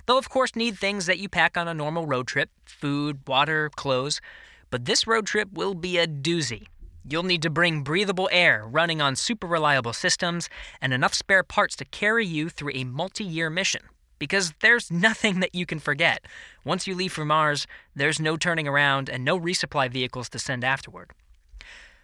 They'll, 0.06 0.20
of 0.20 0.30
course, 0.30 0.56
need 0.56 0.78
things 0.78 1.08
that 1.08 1.18
you 1.18 1.28
pack 1.28 1.58
on 1.58 1.68
a 1.68 1.74
normal 1.74 2.06
road 2.06 2.28
trip 2.28 2.52
food, 2.66 3.22
water, 3.26 3.72
clothes. 3.76 4.22
But 4.70 4.86
this 4.86 5.08
road 5.08 5.26
trip 5.26 5.50
will 5.52 5.74
be 5.74 5.98
a 5.98 6.06
doozy. 6.06 6.68
You'll 7.10 7.24
need 7.24 7.42
to 7.42 7.50
bring 7.50 7.82
breathable 7.82 8.30
air 8.32 8.68
running 8.68 9.02
on 9.02 9.16
super 9.16 9.48
reliable 9.48 9.94
systems 9.94 10.48
and 10.80 10.94
enough 10.94 11.16
spare 11.16 11.42
parts 11.42 11.76
to 11.78 11.86
carry 11.86 12.28
you 12.28 12.50
through 12.50 12.74
a 12.76 12.84
multi 12.84 13.24
year 13.24 13.50
mission. 13.50 13.82
Because 14.22 14.54
there's 14.62 14.92
nothing 14.92 15.40
that 15.40 15.56
you 15.56 15.66
can 15.66 15.80
forget. 15.80 16.28
Once 16.64 16.86
you 16.86 16.94
leave 16.94 17.12
for 17.12 17.26
Mars, 17.26 17.66
there's 17.96 18.20
no 18.20 18.38
turning 18.38 18.68
around 18.68 19.10
and 19.10 19.26
no 19.26 19.40
resupply 19.40 19.90
vehicles 19.90 20.30
to 20.30 20.38
send 20.38 20.64
afterward. 20.64 21.10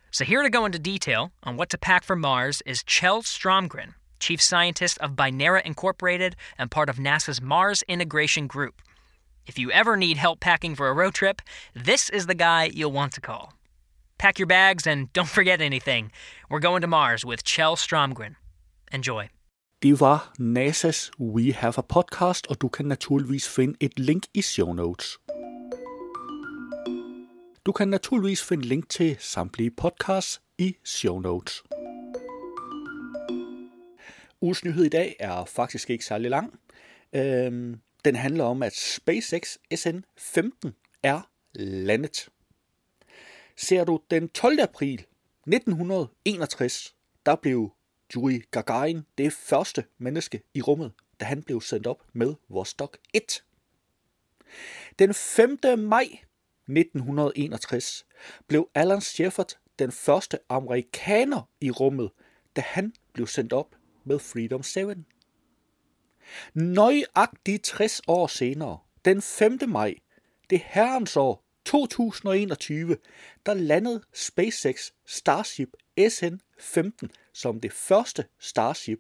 So, 0.10 0.26
here 0.26 0.42
to 0.42 0.50
go 0.50 0.66
into 0.66 0.80
detail 0.80 1.32
on 1.44 1.58
what 1.58 1.70
to 1.70 1.78
pack 1.78 2.04
for 2.04 2.16
Mars 2.16 2.64
is 2.66 2.82
Chel 2.82 3.22
Stromgren, 3.22 3.94
Chief 4.20 4.42
Scientist 4.42 4.98
of 4.98 5.12
Binera 5.12 5.62
Incorporated 5.62 6.36
and 6.58 6.72
part 6.72 6.90
of 6.90 6.96
NASA's 6.96 7.40
Mars 7.40 7.84
Integration 7.88 8.48
Group. 8.48 8.82
If 9.46 9.60
you 9.60 9.70
ever 9.70 9.96
need 9.96 10.18
help 10.18 10.40
packing 10.40 10.74
for 10.74 10.88
a 10.88 10.94
road 10.94 11.14
trip, 11.14 11.44
this 11.76 12.10
is 12.10 12.26
the 12.26 12.34
guy 12.34 12.72
you'll 12.74 12.92
want 12.92 13.14
to 13.14 13.22
call. 13.22 13.54
Pack 14.18 14.40
your 14.40 14.48
bags 14.48 14.88
and 14.88 15.14
don't 15.14 15.30
forget 15.38 15.62
anything. 15.62 16.12
We're 16.50 16.62
going 16.62 16.82
to 16.82 16.88
Mars 16.88 17.24
with 17.24 17.44
Chel 17.44 17.76
Stromgren. 17.76 18.38
Enjoy. 18.92 19.30
Det 19.84 20.00
var 20.00 20.34
NASA's 20.40 21.12
We 21.20 21.54
Have 21.54 21.74
a 21.78 21.82
Podcast, 21.82 22.48
og 22.48 22.62
du 22.62 22.68
kan 22.68 22.86
naturligvis 22.86 23.50
finde 23.50 23.78
et 23.80 24.00
link 24.00 24.24
i 24.34 24.42
show 24.42 24.74
notes. 24.74 25.18
Du 27.66 27.72
kan 27.72 27.88
naturligvis 27.88 28.44
finde 28.44 28.66
link 28.66 28.90
til 28.90 29.18
samtlige 29.20 29.72
podcasts 29.72 30.42
i 30.58 30.76
show 30.84 31.20
notes. 31.20 31.64
Ugens 34.42 34.64
nyhed 34.66 34.86
i 34.86 34.90
dag 34.90 35.16
er 35.20 35.46
faktisk 35.46 35.90
ikke 35.90 36.06
særlig 36.06 36.30
lang. 36.30 36.60
Øhm, 37.14 37.82
den 38.06 38.16
handler 38.16 38.44
om, 38.44 38.64
at 38.64 38.76
SpaceX 38.76 39.58
SN-15 39.74 40.72
er 41.04 41.30
landet. 41.54 42.30
Ser 43.58 43.84
du 43.84 44.00
den 44.12 44.30
12. 44.30 44.60
april 44.60 45.06
1961, 45.48 46.96
der 47.26 47.36
blev 47.36 47.72
Yuri 48.16 48.42
Gagarin 48.52 49.02
det 49.18 49.34
første 49.34 49.86
menneske 49.98 50.42
i 50.54 50.62
rummet 50.62 50.94
da 51.20 51.26
han 51.26 51.44
blev 51.44 51.62
sendt 51.62 51.88
op 51.88 52.04
med 52.14 52.36
Vostok 52.50 52.98
1. 53.14 53.44
Den 55.00 55.14
5. 55.14 55.60
maj 55.78 56.08
1961 56.68 58.06
blev 58.48 58.70
Alan 58.74 59.02
Shepard 59.02 59.58
den 59.80 59.92
første 59.92 60.40
amerikaner 60.50 61.50
i 61.62 61.72
rummet, 61.72 62.12
da 62.56 62.62
han 62.62 62.94
blev 63.14 63.28
sendt 63.28 63.54
op 63.54 63.76
med 64.04 64.20
Freedom 64.20 64.64
7. 64.64 64.90
Nøjagtigt 66.54 67.64
60 67.64 68.02
år 68.08 68.28
senere, 68.28 68.80
den 69.06 69.22
5. 69.22 69.60
maj, 69.68 69.96
det 70.50 70.62
herrens 70.66 71.18
år 71.18 71.44
2021, 71.66 72.98
der 73.46 73.54
landede 73.54 74.04
SpaceX 74.14 74.92
Starship 75.06 75.70
SN 76.10 76.36
15 76.60 77.12
som 77.34 77.60
det 77.60 77.74
første 77.74 78.26
Starship. 78.40 79.00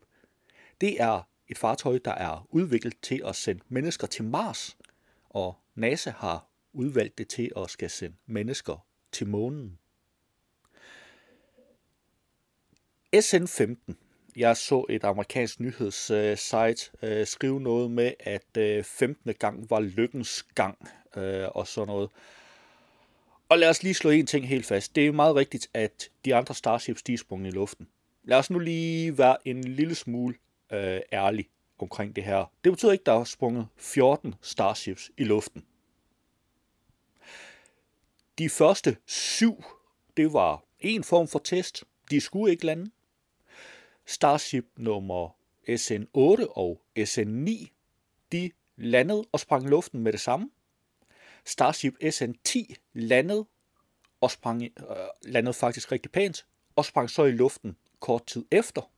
Det 0.81 1.01
er 1.01 1.21
et 1.47 1.57
fartøj, 1.57 1.99
der 2.05 2.11
er 2.11 2.47
udviklet 2.49 2.93
til 3.01 3.21
at 3.25 3.35
sende 3.35 3.61
mennesker 3.69 4.07
til 4.07 4.23
Mars, 4.23 4.77
og 5.29 5.55
NASA 5.75 6.09
har 6.09 6.47
udvalgt 6.73 7.17
det 7.17 7.27
til 7.27 7.51
at 7.57 7.69
skal 7.69 7.89
sende 7.89 8.15
mennesker 8.25 8.85
til 9.11 9.27
månen. 9.27 9.79
SN-15. 13.15 13.93
Jeg 14.35 14.57
så 14.57 14.85
et 14.89 15.03
amerikansk 15.03 15.59
nyhedssite 15.59 16.91
øh, 17.01 17.27
skrive 17.27 17.61
noget 17.61 17.91
med, 17.91 18.13
at 18.19 18.57
øh, 18.57 18.83
15. 18.83 19.33
Gang 19.33 19.69
var 19.69 19.79
lykkens 19.79 20.43
gang 20.55 20.89
øh, 21.15 21.47
og 21.55 21.67
sådan 21.67 21.87
noget. 21.87 22.09
Og 23.49 23.57
lad 23.57 23.69
os 23.69 23.83
lige 23.83 23.93
slå 23.93 24.09
en 24.09 24.25
ting 24.25 24.47
helt 24.47 24.65
fast. 24.65 24.95
Det 24.95 25.07
er 25.07 25.11
meget 25.11 25.35
rigtigt, 25.35 25.69
at 25.73 26.09
de 26.25 26.35
andre 26.35 26.55
Starships, 26.55 27.03
de 27.03 27.13
er 27.13 27.17
sprunget 27.17 27.47
i 27.47 27.55
luften. 27.55 27.87
Lad 28.23 28.37
os 28.37 28.49
nu 28.49 28.59
lige 28.59 29.17
være 29.17 29.47
en 29.47 29.63
lille 29.63 29.95
smule 29.95 30.35
øh, 30.71 30.99
ærlig 31.13 31.49
omkring 31.79 32.15
det 32.15 32.23
her. 32.23 32.51
Det 32.63 32.71
betyder 32.71 32.91
ikke, 32.91 33.01
at 33.01 33.05
der 33.05 33.11
er 33.11 33.23
sprunget 33.23 33.67
14 33.77 34.35
Starships 34.41 35.11
i 35.17 35.23
luften. 35.23 35.65
De 38.37 38.49
første 38.49 38.97
syv, 39.05 39.63
det 40.17 40.33
var 40.33 40.63
en 40.79 41.03
form 41.03 41.27
for 41.27 41.39
test. 41.39 41.83
De 42.11 42.21
skulle 42.21 42.51
ikke 42.51 42.65
lande. 42.65 42.91
Starship 44.05 44.65
nummer 44.77 45.29
SN8 45.69 46.51
og 46.55 46.81
SN9, 46.99 47.67
de 48.31 48.51
landede 48.77 49.25
og 49.31 49.39
sprang 49.39 49.65
i 49.65 49.67
luften 49.67 50.01
med 50.01 50.11
det 50.11 50.19
samme. 50.19 50.49
Starship 51.47 51.93
SN10 52.03 52.73
landede 52.93 53.45
og 54.21 54.31
sprang, 54.31 54.63
øh, 54.63 54.95
landede 55.21 55.53
faktisk 55.53 55.91
rigtig 55.91 56.11
pænt, 56.11 56.45
og 56.75 56.85
sprang 56.85 57.09
så 57.09 57.23
i 57.23 57.31
luften 57.31 57.77
kort 57.99 58.25
tid 58.25 58.45
efter. 58.51 58.91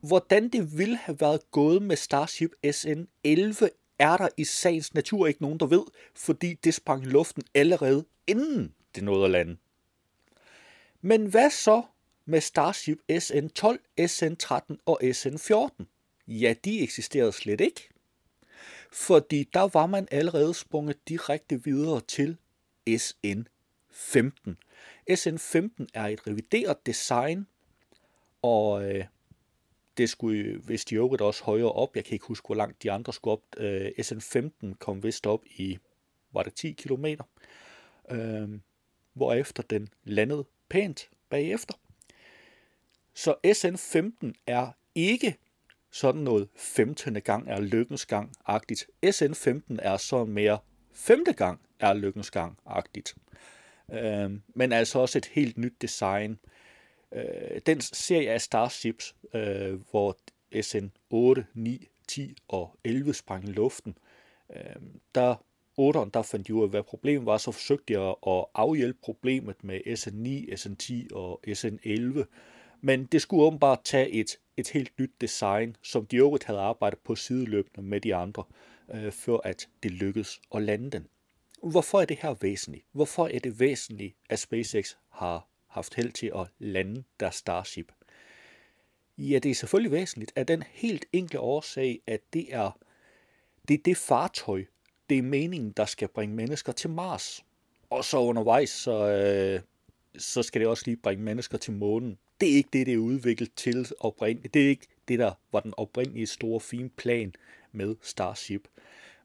Hvordan 0.00 0.48
det 0.48 0.78
ville 0.78 0.96
have 0.96 1.20
været 1.20 1.50
gået 1.50 1.82
med 1.82 1.96
Starship 1.96 2.50
SN11, 2.66 3.68
er 3.98 4.16
der 4.16 4.28
i 4.36 4.44
sagens 4.44 4.94
natur 4.94 5.26
ikke 5.26 5.42
nogen, 5.42 5.60
der 5.60 5.66
ved, 5.66 5.84
fordi 6.14 6.54
det 6.54 6.74
sprang 6.74 7.02
i 7.02 7.06
luften 7.06 7.42
allerede 7.54 8.04
inden 8.26 8.74
det 8.94 9.04
nåede 9.04 9.24
at 9.24 9.30
lande. 9.30 9.56
Men 11.00 11.26
hvad 11.26 11.50
så 11.50 11.82
med 12.24 12.40
Starship 12.40 12.98
SN12, 13.12 13.76
SN13 14.00 14.76
og 14.86 15.00
SN14? 15.02 15.84
Ja, 16.28 16.54
de 16.64 16.80
eksisterede 16.80 17.32
slet 17.32 17.60
ikke. 17.60 17.88
Fordi 18.92 19.48
der 19.54 19.68
var 19.68 19.86
man 19.86 20.08
allerede 20.10 20.54
sprunget 20.54 21.08
direkte 21.08 21.64
videre 21.64 22.00
til 22.00 22.36
SN15. 22.90 24.54
SN15 25.10 25.86
er 25.94 26.06
et 26.06 26.26
revideret 26.26 26.86
design, 26.86 27.46
og 28.42 28.90
øh, 28.90 29.04
det 29.96 30.10
skulle 30.10 30.60
hvis 30.60 30.84
de 30.84 30.94
øvrigt 30.94 31.22
også 31.22 31.44
højere 31.44 31.72
op. 31.72 31.96
Jeg 31.96 32.04
kan 32.04 32.12
ikke 32.12 32.26
huske, 32.26 32.46
hvor 32.46 32.54
langt 32.54 32.82
de 32.82 32.92
andre 32.92 33.12
skulle 33.12 33.32
op. 33.32 33.42
Øh, 33.56 33.90
SN15 33.98 34.74
kom 34.78 35.02
vist 35.02 35.26
op 35.26 35.44
i, 35.46 35.78
var 36.32 36.42
det 36.42 36.54
10 36.54 36.72
km, 36.72 37.06
øh, 38.10 38.48
hvorefter 39.12 39.62
den 39.62 39.88
landede 40.04 40.44
pænt 40.68 41.10
bagefter. 41.28 41.74
Så 43.14 43.34
SN15 43.46 44.32
er 44.46 44.72
ikke 44.94 45.36
sådan 45.90 46.20
noget 46.20 46.48
15. 46.56 47.14
gang 47.14 47.48
er 47.48 47.60
lykkens 47.60 48.06
gang-agtigt. 48.06 48.86
SN15 49.06 49.76
er 49.78 49.96
så 49.96 50.24
mere 50.24 50.58
5. 50.92 51.24
gang 51.36 51.60
er 51.80 51.94
lykkens 51.94 52.30
gang-agtigt. 52.30 53.14
Øh, 53.92 54.30
men 54.54 54.72
altså 54.72 54.98
også 54.98 55.18
et 55.18 55.26
helt 55.26 55.58
nyt 55.58 55.82
design. 55.82 56.38
Øh, 57.14 57.60
den 57.66 57.80
serie 57.80 58.30
af 58.30 58.40
Starships, 58.40 59.14
øh, 59.34 59.80
hvor 59.90 60.16
SN 60.62 60.86
8, 61.10 61.46
9, 61.54 61.88
10 62.08 62.36
og 62.48 62.76
11 62.84 63.14
sprang 63.14 63.48
i 63.48 63.52
luften, 63.52 63.98
øh, 64.56 64.76
der 65.14 65.34
8'eren, 65.80 66.10
der 66.14 66.22
fandt 66.22 66.46
de 66.46 66.54
ud 66.54 66.62
af, 66.62 66.68
hvad 66.68 66.82
problemet 66.82 67.26
var, 67.26 67.38
så 67.38 67.52
forsøgte 67.52 67.94
de 67.94 68.00
at 68.26 68.44
afhjælpe 68.54 68.98
problemet 69.02 69.64
med 69.64 69.80
SN9, 69.86 70.52
SN10 70.54 71.14
og 71.14 71.40
SN11. 71.48 72.24
Men 72.80 73.04
det 73.04 73.22
skulle 73.22 73.42
åbenbart 73.42 73.80
tage 73.84 74.10
et, 74.10 74.38
et 74.60 74.68
helt 74.68 74.98
nyt 74.98 75.20
design, 75.20 75.76
som 75.82 76.06
de 76.06 76.16
øvrigt 76.16 76.44
havde 76.44 76.60
arbejdet 76.60 76.98
på 76.98 77.14
sideløbende 77.14 77.82
med 77.82 78.00
de 78.00 78.14
andre, 78.14 78.44
øh, 78.94 79.12
før 79.12 79.36
at 79.36 79.68
det 79.82 79.90
lykkedes 79.90 80.40
at 80.54 80.62
lande 80.62 80.90
den. 80.90 81.06
Hvorfor 81.62 82.00
er 82.00 82.04
det 82.04 82.18
her 82.22 82.34
væsentligt? 82.34 82.84
Hvorfor 82.92 83.26
er 83.26 83.38
det 83.38 83.60
væsentligt, 83.60 84.16
at 84.28 84.38
SpaceX 84.38 84.94
har 85.08 85.48
haft 85.66 85.94
held 85.94 86.12
til 86.12 86.32
at 86.34 86.46
lande 86.58 87.04
deres 87.20 87.34
Starship? 87.34 87.92
Ja, 89.18 89.38
det 89.38 89.50
er 89.50 89.54
selvfølgelig 89.54 89.92
væsentligt 89.92 90.32
af 90.36 90.46
den 90.46 90.62
helt 90.70 91.06
enkle 91.12 91.40
årsag, 91.40 92.00
at 92.06 92.20
det 92.32 92.54
er 92.54 92.70
det, 93.68 93.74
er 93.74 93.80
det 93.84 93.96
fartøj, 93.96 94.64
det 95.10 95.18
er 95.18 95.22
meningen, 95.22 95.70
der 95.70 95.84
skal 95.84 96.08
bringe 96.08 96.36
mennesker 96.36 96.72
til 96.72 96.90
Mars. 96.90 97.44
Og 97.90 98.04
så 98.04 98.18
undervejs, 98.18 98.70
så, 98.70 99.08
øh, 99.08 99.60
så 100.18 100.42
skal 100.42 100.60
det 100.60 100.68
også 100.68 100.82
lige 100.86 100.96
bringe 100.96 101.24
mennesker 101.24 101.58
til 101.58 101.72
månen. 101.72 102.18
Det 102.40 102.52
er 102.52 102.56
ikke 102.56 102.68
det, 102.72 102.86
det 102.86 102.94
er 102.94 102.98
udviklet 102.98 103.54
til 103.56 103.92
oprindeligt. 104.00 104.54
Det 104.54 104.64
er 104.64 104.68
ikke 104.68 104.86
det, 105.08 105.18
der 105.18 105.32
var 105.52 105.60
den 105.60 105.74
oprindelige 105.76 106.26
store, 106.26 106.60
fine 106.60 106.88
plan 106.88 107.34
med 107.72 107.96
Starship. 108.02 108.68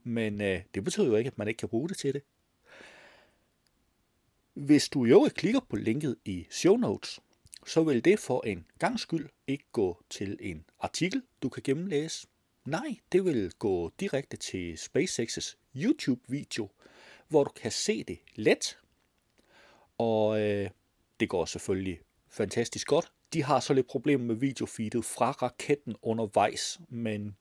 Men 0.03 0.41
øh, 0.41 0.61
det 0.73 0.83
betyder 0.83 1.07
jo 1.07 1.15
ikke, 1.15 1.27
at 1.27 1.37
man 1.37 1.47
ikke 1.47 1.57
kan 1.57 1.69
bruge 1.69 1.89
det 1.89 1.97
til 1.97 2.13
det. 2.13 2.21
Hvis 4.53 4.89
du 4.89 5.05
jo 5.05 5.29
klikker 5.35 5.59
på 5.59 5.75
linket 5.75 6.15
i 6.25 6.47
show 6.49 6.77
notes, 6.77 7.19
så 7.65 7.83
vil 7.83 8.05
det 8.05 8.19
for 8.19 8.45
en 8.45 8.65
gang 8.79 8.99
skyld 8.99 9.29
ikke 9.47 9.65
gå 9.71 10.03
til 10.09 10.37
en 10.39 10.65
artikel, 10.79 11.21
du 11.43 11.49
kan 11.49 11.63
gennemlæse. 11.63 12.27
Nej, 12.65 12.95
det 13.11 13.25
vil 13.25 13.51
gå 13.59 13.91
direkte 13.99 14.37
til 14.37 14.73
SpaceX's 14.73 15.55
YouTube-video, 15.75 16.69
hvor 17.27 17.43
du 17.43 17.49
kan 17.49 17.71
se 17.71 18.03
det 18.03 18.19
let. 18.35 18.77
Og 19.97 20.41
øh, 20.41 20.69
det 21.19 21.29
går 21.29 21.45
selvfølgelig 21.45 21.99
fantastisk 22.35 22.87
godt. 22.87 23.11
De 23.33 23.43
har 23.43 23.59
så 23.59 23.73
lidt 23.73 23.87
problemer 23.87 24.25
med 24.25 24.35
videofeedet 24.35 25.05
fra 25.05 25.31
raketten 25.31 25.95
undervejs, 26.01 26.79
men 26.89 27.35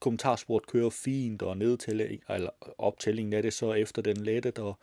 kommentarsport 0.00 0.66
kører 0.66 0.90
fint, 0.90 1.42
og 1.42 1.56
nedtælling, 1.56 2.22
eller 2.28 2.50
optællingen 2.78 3.32
af 3.32 3.42
det 3.42 3.52
så 3.52 3.72
efter 3.72 4.02
den 4.02 4.16
lettet, 4.16 4.58
og 4.58 4.78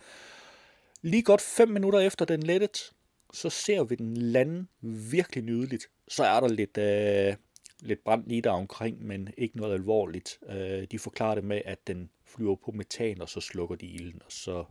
lige 1.02 1.24
godt 1.24 1.42
5 1.42 1.70
minutter 1.70 2.00
efter 2.00 2.26
den 2.26 2.44
lettet, 2.44 2.92
så 3.34 3.50
ser 3.50 3.84
vi 3.84 3.96
den 3.96 4.18
lande 4.18 4.66
virkelig 4.82 5.44
nydeligt. 5.44 5.90
Så 6.08 6.24
er 6.24 6.40
der 6.40 6.48
lidt, 6.48 6.78
øh, 6.78 7.36
lidt 7.80 8.04
brand 8.04 8.28
lige 8.28 8.42
der 8.42 8.52
omkring, 8.52 9.06
men 9.06 9.30
ikke 9.38 9.58
noget 9.58 9.74
alvorligt. 9.74 10.40
Øh, 10.50 10.88
de 10.92 11.00
forklarer 11.00 11.36
det 11.36 11.44
med, 11.44 11.62
at 11.66 11.88
den 11.88 12.10
flyver 12.26 12.56
på 12.56 12.72
metan, 12.72 13.22
og 13.22 13.30
så 13.30 13.42
slukker 13.42 13.76
de 13.76 13.86
ilden, 13.86 14.22
og 14.26 14.32
så, 14.32 14.66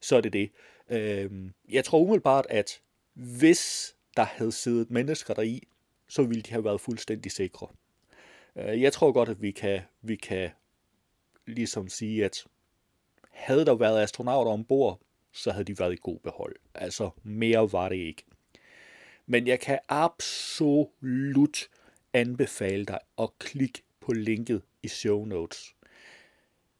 så 0.00 0.16
er 0.16 0.20
det 0.20 0.32
det. 0.32 0.50
Øh, 0.90 1.30
jeg 1.70 1.84
tror 1.84 1.98
umiddelbart, 1.98 2.46
at 2.50 2.80
hvis 3.14 3.94
der 4.18 4.24
havde 4.24 4.52
siddet 4.52 4.90
mennesker 4.90 5.34
deri, 5.34 5.68
så 6.08 6.22
ville 6.22 6.42
de 6.42 6.50
have 6.50 6.64
været 6.64 6.80
fuldstændig 6.80 7.32
sikre. 7.32 7.68
Øh, 8.56 8.82
jeg 8.82 8.92
tror 8.92 9.12
godt, 9.12 9.28
at 9.28 9.42
vi 9.42 9.50
kan, 9.50 9.80
vi 10.02 10.16
kan 10.16 10.50
ligesom 11.46 11.88
sige, 11.88 12.24
at 12.24 12.44
havde 13.30 13.64
der 13.64 13.74
været 13.74 14.02
astronauter 14.02 14.52
ombord, 14.52 15.00
så 15.32 15.50
havde 15.50 15.64
de 15.64 15.78
været 15.78 15.92
i 15.92 15.98
god 16.02 16.18
behold. 16.18 16.56
Altså, 16.74 17.10
mere 17.22 17.72
var 17.72 17.88
det 17.88 17.96
ikke. 17.96 18.24
Men 19.26 19.46
jeg 19.46 19.60
kan 19.60 19.78
absolut 19.88 21.68
anbefale 22.12 22.84
dig 22.84 22.98
at 23.18 23.28
klikke 23.38 23.82
på 24.00 24.12
linket 24.12 24.62
i 24.82 24.88
show 24.88 25.24
notes. 25.24 25.74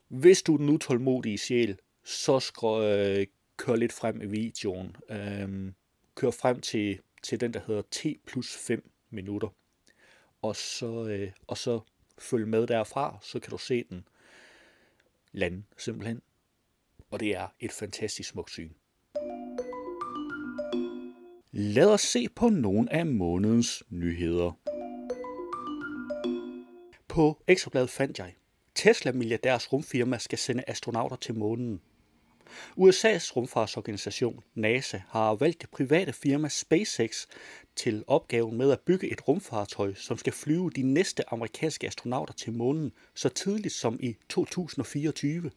Hvis 0.08 0.42
du 0.42 0.54
er 0.54 0.58
den 0.58 0.68
utålmodige 0.68 1.38
sjæl, 1.38 1.78
så 2.04 2.40
skru, 2.40 2.82
øh, 2.82 3.26
kør 3.56 3.76
lidt 3.76 3.92
frem 3.92 4.22
i 4.22 4.26
videoen. 4.26 4.96
Øh, 5.10 5.72
kør 6.14 6.30
frem 6.30 6.60
til, 6.60 6.98
til 7.22 7.40
den, 7.40 7.54
der 7.54 7.60
hedder 7.66 7.82
T 7.82 8.06
plus 8.26 8.56
5 8.56 8.90
minutter. 9.10 9.48
Og 10.42 10.56
så, 10.56 11.08
øh, 11.08 11.32
og 11.46 11.58
så 11.58 11.80
følg 12.18 12.48
med 12.48 12.66
derfra, 12.66 13.18
så 13.22 13.40
kan 13.40 13.50
du 13.50 13.58
se 13.58 13.84
den 13.90 14.08
lande 15.32 15.62
simpelthen. 15.76 16.22
Og 17.10 17.20
det 17.20 17.36
er 17.36 17.48
et 17.60 17.72
fantastisk 17.72 18.28
smukt 18.28 18.50
syn. 18.50 18.70
Lad 21.52 21.86
os 21.86 22.00
se 22.00 22.28
på 22.28 22.48
nogle 22.48 22.92
af 22.92 23.06
månedens 23.06 23.84
nyheder. 23.90 24.52
På 27.08 27.42
Ekstrabladet 27.46 27.90
fandt 27.90 28.18
jeg, 28.18 28.34
Tesla-milliardærs 28.74 29.72
rumfirma 29.72 30.18
skal 30.18 30.38
sende 30.38 30.64
astronauter 30.66 31.16
til 31.16 31.34
månen. 31.34 31.80
USA's 32.76 33.36
rumfartsorganisation 33.36 34.40
NASA 34.54 35.00
har 35.08 35.34
valgt 35.34 35.62
det 35.62 35.70
private 35.70 36.12
firma 36.12 36.48
SpaceX 36.48 37.26
til 37.76 38.04
opgaven 38.06 38.56
med 38.56 38.72
at 38.72 38.80
bygge 38.80 39.12
et 39.12 39.28
rumfartøj, 39.28 39.94
som 39.94 40.18
skal 40.18 40.32
flyve 40.32 40.70
de 40.70 40.82
næste 40.82 41.32
amerikanske 41.32 41.86
astronauter 41.86 42.32
til 42.32 42.52
månen 42.52 42.92
så 43.14 43.28
tidligt 43.28 43.74
som 43.74 43.98
i 44.02 44.16
2024. 44.28 45.50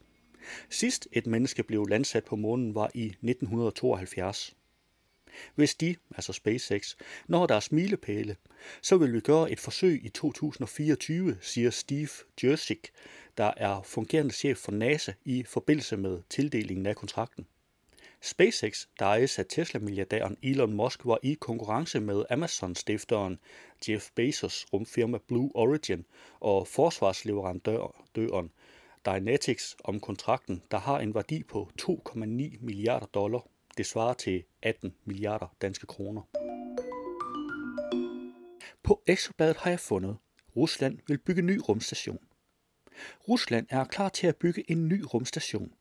Sidst 0.69 1.07
et 1.11 1.27
menneske 1.27 1.63
blev 1.63 1.85
landsat 1.85 2.25
på 2.25 2.35
månen 2.35 2.75
var 2.75 2.91
i 2.93 3.05
1972. 3.05 4.55
Hvis 5.55 5.75
de, 5.75 5.95
altså 6.15 6.33
SpaceX, 6.33 6.95
når 7.27 7.45
deres 7.45 7.71
milepæle, 7.71 8.35
så 8.81 8.97
vil 8.97 9.13
vi 9.13 9.19
gøre 9.19 9.51
et 9.51 9.59
forsøg 9.59 10.05
i 10.05 10.09
2024, 10.09 11.37
siger 11.41 11.69
Steve 11.69 12.09
Jersik, 12.43 12.91
der 13.37 13.51
er 13.57 13.81
fungerende 13.81 14.33
chef 14.33 14.57
for 14.57 14.71
NASA 14.71 15.13
i 15.25 15.43
forbindelse 15.43 15.97
med 15.97 16.21
tildelingen 16.29 16.85
af 16.85 16.95
kontrakten. 16.95 17.47
SpaceX, 18.23 18.87
der 18.99 19.05
ejes 19.05 19.39
af 19.39 19.45
Tesla-milliardæren 19.45 20.37
Elon 20.43 20.73
Musk, 20.73 21.05
var 21.05 21.19
i 21.23 21.33
konkurrence 21.33 21.99
med 21.99 22.25
Amazon-stifteren 22.29 23.39
Jeff 23.87 24.09
Bezos 24.15 24.65
rumfirma 24.73 25.17
Blue 25.27 25.51
Origin 25.55 26.05
og 26.39 26.67
forsvarsleverandøren 26.67 28.51
Dynetics 29.05 29.77
om 29.83 29.99
kontrakten, 29.99 30.63
der 30.71 30.77
har 30.77 30.99
en 30.99 31.15
værdi 31.15 31.43
på 31.43 31.69
2,9 31.81 32.17
milliarder 32.61 33.05
dollar. 33.05 33.47
Det 33.77 33.85
svarer 33.85 34.13
til 34.13 34.43
18 34.61 34.95
milliarder 35.05 35.55
danske 35.61 35.85
kroner. 35.85 36.21
På 38.83 39.01
Ekstrabladet 39.07 39.57
har 39.57 39.69
jeg 39.69 39.79
fundet, 39.79 40.17
Rusland 40.55 40.99
vil 41.07 41.17
bygge 41.17 41.41
ny 41.41 41.59
rumstation. 41.69 42.19
Rusland 43.29 43.67
er 43.69 43.85
klar 43.85 44.09
til 44.09 44.27
at 44.27 44.35
bygge 44.35 44.71
en 44.71 44.87
ny 44.87 45.03
rumstation. 45.13 45.73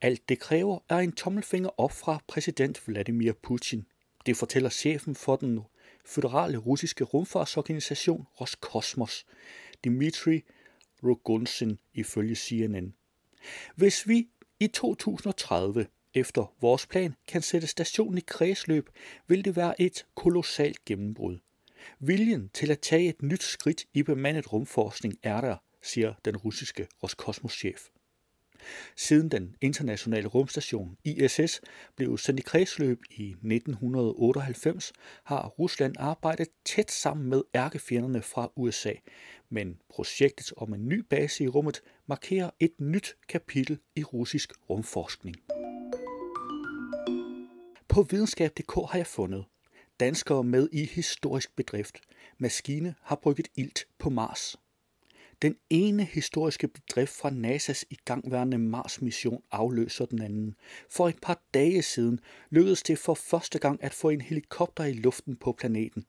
Alt 0.00 0.28
det 0.28 0.38
kræver 0.38 0.78
er 0.88 0.98
en 0.98 1.12
tommelfinger 1.12 1.80
op 1.80 1.92
fra 1.92 2.22
præsident 2.28 2.88
Vladimir 2.88 3.32
Putin. 3.32 3.86
Det 4.26 4.36
fortæller 4.36 4.70
chefen 4.70 5.14
for 5.14 5.36
den 5.36 5.60
føderale 6.04 6.58
russiske 6.58 7.04
rumfartsorganisation 7.04 8.26
Roskosmos, 8.40 9.26
Dmitri 9.84 10.44
Rogunsin, 11.02 11.78
ifølge 11.94 12.34
CNN. 12.34 12.94
Hvis 13.74 14.08
vi 14.08 14.28
i 14.60 14.66
2030 14.66 15.86
efter 16.14 16.54
vores 16.60 16.86
plan 16.86 17.14
kan 17.28 17.42
sætte 17.42 17.66
stationen 17.66 18.18
i 18.18 18.22
kredsløb, 18.26 18.88
vil 19.26 19.44
det 19.44 19.56
være 19.56 19.80
et 19.80 20.06
kolossalt 20.14 20.84
gennembrud. 20.84 21.38
Viljen 21.98 22.50
til 22.54 22.70
at 22.70 22.80
tage 22.80 23.08
et 23.08 23.22
nyt 23.22 23.42
skridt 23.42 23.84
i 23.94 24.02
bemandet 24.02 24.52
rumforskning 24.52 25.14
er 25.22 25.40
der, 25.40 25.56
siger 25.82 26.14
den 26.24 26.36
russiske 26.36 26.86
Roskosmos-chef. 27.02 27.88
Siden 28.96 29.28
den 29.28 29.56
internationale 29.60 30.28
rumstation 30.28 30.96
ISS 31.04 31.60
blev 31.96 32.18
sendt 32.18 32.40
i 32.40 32.42
kredsløb 32.42 33.02
i 33.10 33.30
1998, 33.30 34.92
har 35.24 35.48
Rusland 35.48 35.94
arbejdet 35.98 36.48
tæt 36.64 36.90
sammen 36.90 37.30
med 37.30 37.42
ærkefjenderne 37.54 38.22
fra 38.22 38.52
USA, 38.56 38.92
men 39.48 39.80
projektet 39.88 40.52
om 40.56 40.74
en 40.74 40.88
ny 40.88 40.98
base 41.10 41.44
i 41.44 41.48
rummet 41.48 41.82
markerer 42.06 42.50
et 42.60 42.72
nyt 42.78 43.16
kapitel 43.28 43.78
i 43.96 44.04
russisk 44.04 44.52
rumforskning. 44.70 45.36
På 47.94 48.02
videnskab.dk 48.02 48.74
har 48.90 48.96
jeg 48.96 49.06
fundet 49.06 49.44
danskere 50.00 50.44
med 50.44 50.68
i 50.72 50.84
historisk 50.84 51.56
bedrift. 51.56 51.98
Maskine 52.38 52.94
har 53.02 53.16
brygget 53.16 53.48
ilt 53.56 53.86
på 53.98 54.10
Mars. 54.10 54.56
Den 55.42 55.56
ene 55.70 56.04
historiske 56.04 56.68
bedrift 56.68 57.12
fra 57.12 57.30
NASA's 57.30 57.82
igangværende 57.90 58.58
Mars-mission 58.58 59.42
afløser 59.50 60.06
den 60.06 60.22
anden. 60.22 60.54
For 60.90 61.08
et 61.08 61.18
par 61.22 61.42
dage 61.54 61.82
siden 61.82 62.20
lykkedes 62.50 62.82
det 62.82 62.98
for 62.98 63.14
første 63.14 63.58
gang 63.58 63.84
at 63.84 63.94
få 63.94 64.08
en 64.08 64.20
helikopter 64.20 64.84
i 64.84 64.92
luften 64.92 65.36
på 65.36 65.52
planeten. 65.52 66.04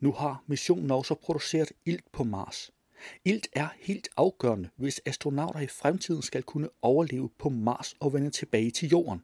Nu 0.00 0.12
har 0.12 0.44
missionen 0.46 0.90
også 0.90 1.14
produceret 1.14 1.72
ilt 1.84 2.12
på 2.12 2.24
Mars. 2.24 2.70
Ilt 3.24 3.48
er 3.52 3.68
helt 3.80 4.08
afgørende, 4.16 4.68
hvis 4.76 5.00
astronauter 5.06 5.60
i 5.60 5.66
fremtiden 5.66 6.22
skal 6.22 6.42
kunne 6.42 6.68
overleve 6.82 7.30
på 7.38 7.48
Mars 7.48 7.94
og 8.00 8.12
vende 8.12 8.30
tilbage 8.30 8.70
til 8.70 8.88
Jorden. 8.88 9.22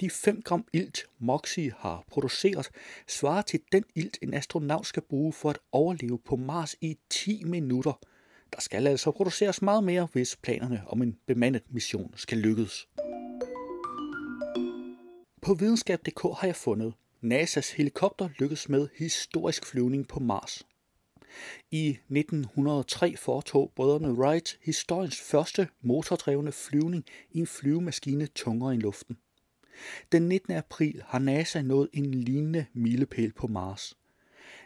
De 0.00 0.10
5 0.10 0.42
gram 0.42 0.64
ilt, 0.72 1.06
Moxie 1.18 1.72
har 1.78 2.04
produceret, 2.08 2.70
svarer 3.08 3.42
til 3.42 3.60
den 3.72 3.84
ilt, 3.94 4.18
en 4.22 4.34
astronaut 4.34 4.86
skal 4.86 5.02
bruge 5.02 5.32
for 5.32 5.50
at 5.50 5.58
overleve 5.72 6.18
på 6.18 6.36
Mars 6.36 6.76
i 6.80 6.98
10 7.10 7.44
minutter. 7.44 7.92
Der 8.52 8.60
skal 8.60 8.86
altså 8.86 9.10
produceres 9.10 9.62
meget 9.62 9.84
mere, 9.84 10.08
hvis 10.12 10.36
planerne 10.36 10.82
om 10.86 11.02
en 11.02 11.18
bemandet 11.26 11.62
mission 11.70 12.14
skal 12.16 12.38
lykkes. 12.38 12.88
På 15.42 15.54
videnskab.dk 15.54 16.22
har 16.22 16.46
jeg 16.46 16.56
fundet, 16.56 16.94
NASA's 17.24 17.76
helikopter 17.76 18.28
lykkedes 18.38 18.68
med 18.68 18.88
historisk 18.98 19.66
flyvning 19.66 20.08
på 20.08 20.20
Mars. 20.20 20.66
I 21.70 21.88
1903 21.88 23.16
foretog 23.16 23.72
brødrene 23.76 24.12
Wright 24.12 24.58
historiens 24.62 25.20
første 25.20 25.68
motordrevne 25.82 26.52
flyvning 26.52 27.04
i 27.30 27.38
en 27.38 27.46
flyvemaskine 27.46 28.26
tungere 28.26 28.74
end 28.74 28.82
luften. 28.82 29.16
Den 30.12 30.28
19. 30.28 30.52
april 30.54 31.02
har 31.06 31.18
NASA 31.18 31.62
nået 31.62 31.88
en 31.92 32.14
lignende 32.14 32.66
milepæl 32.72 33.32
på 33.32 33.46
Mars. 33.46 33.96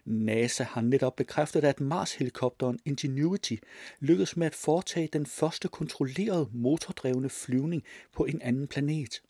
NASA 0.04 0.64
har 0.64 0.80
netop 0.80 1.16
bekræftet, 1.16 1.64
at 1.64 1.80
Mars-helikopteren 1.80 2.78
Ingenuity 2.84 3.54
lykkedes 4.00 4.36
med 4.36 4.46
at 4.46 4.54
foretage 4.54 5.08
den 5.12 5.26
første 5.26 5.68
kontrollerede 5.68 6.48
motordrevne 6.52 7.28
flyvning 7.28 7.82
på 8.12 8.24
en 8.24 8.42
anden 8.42 8.68
planet. 8.68 9.22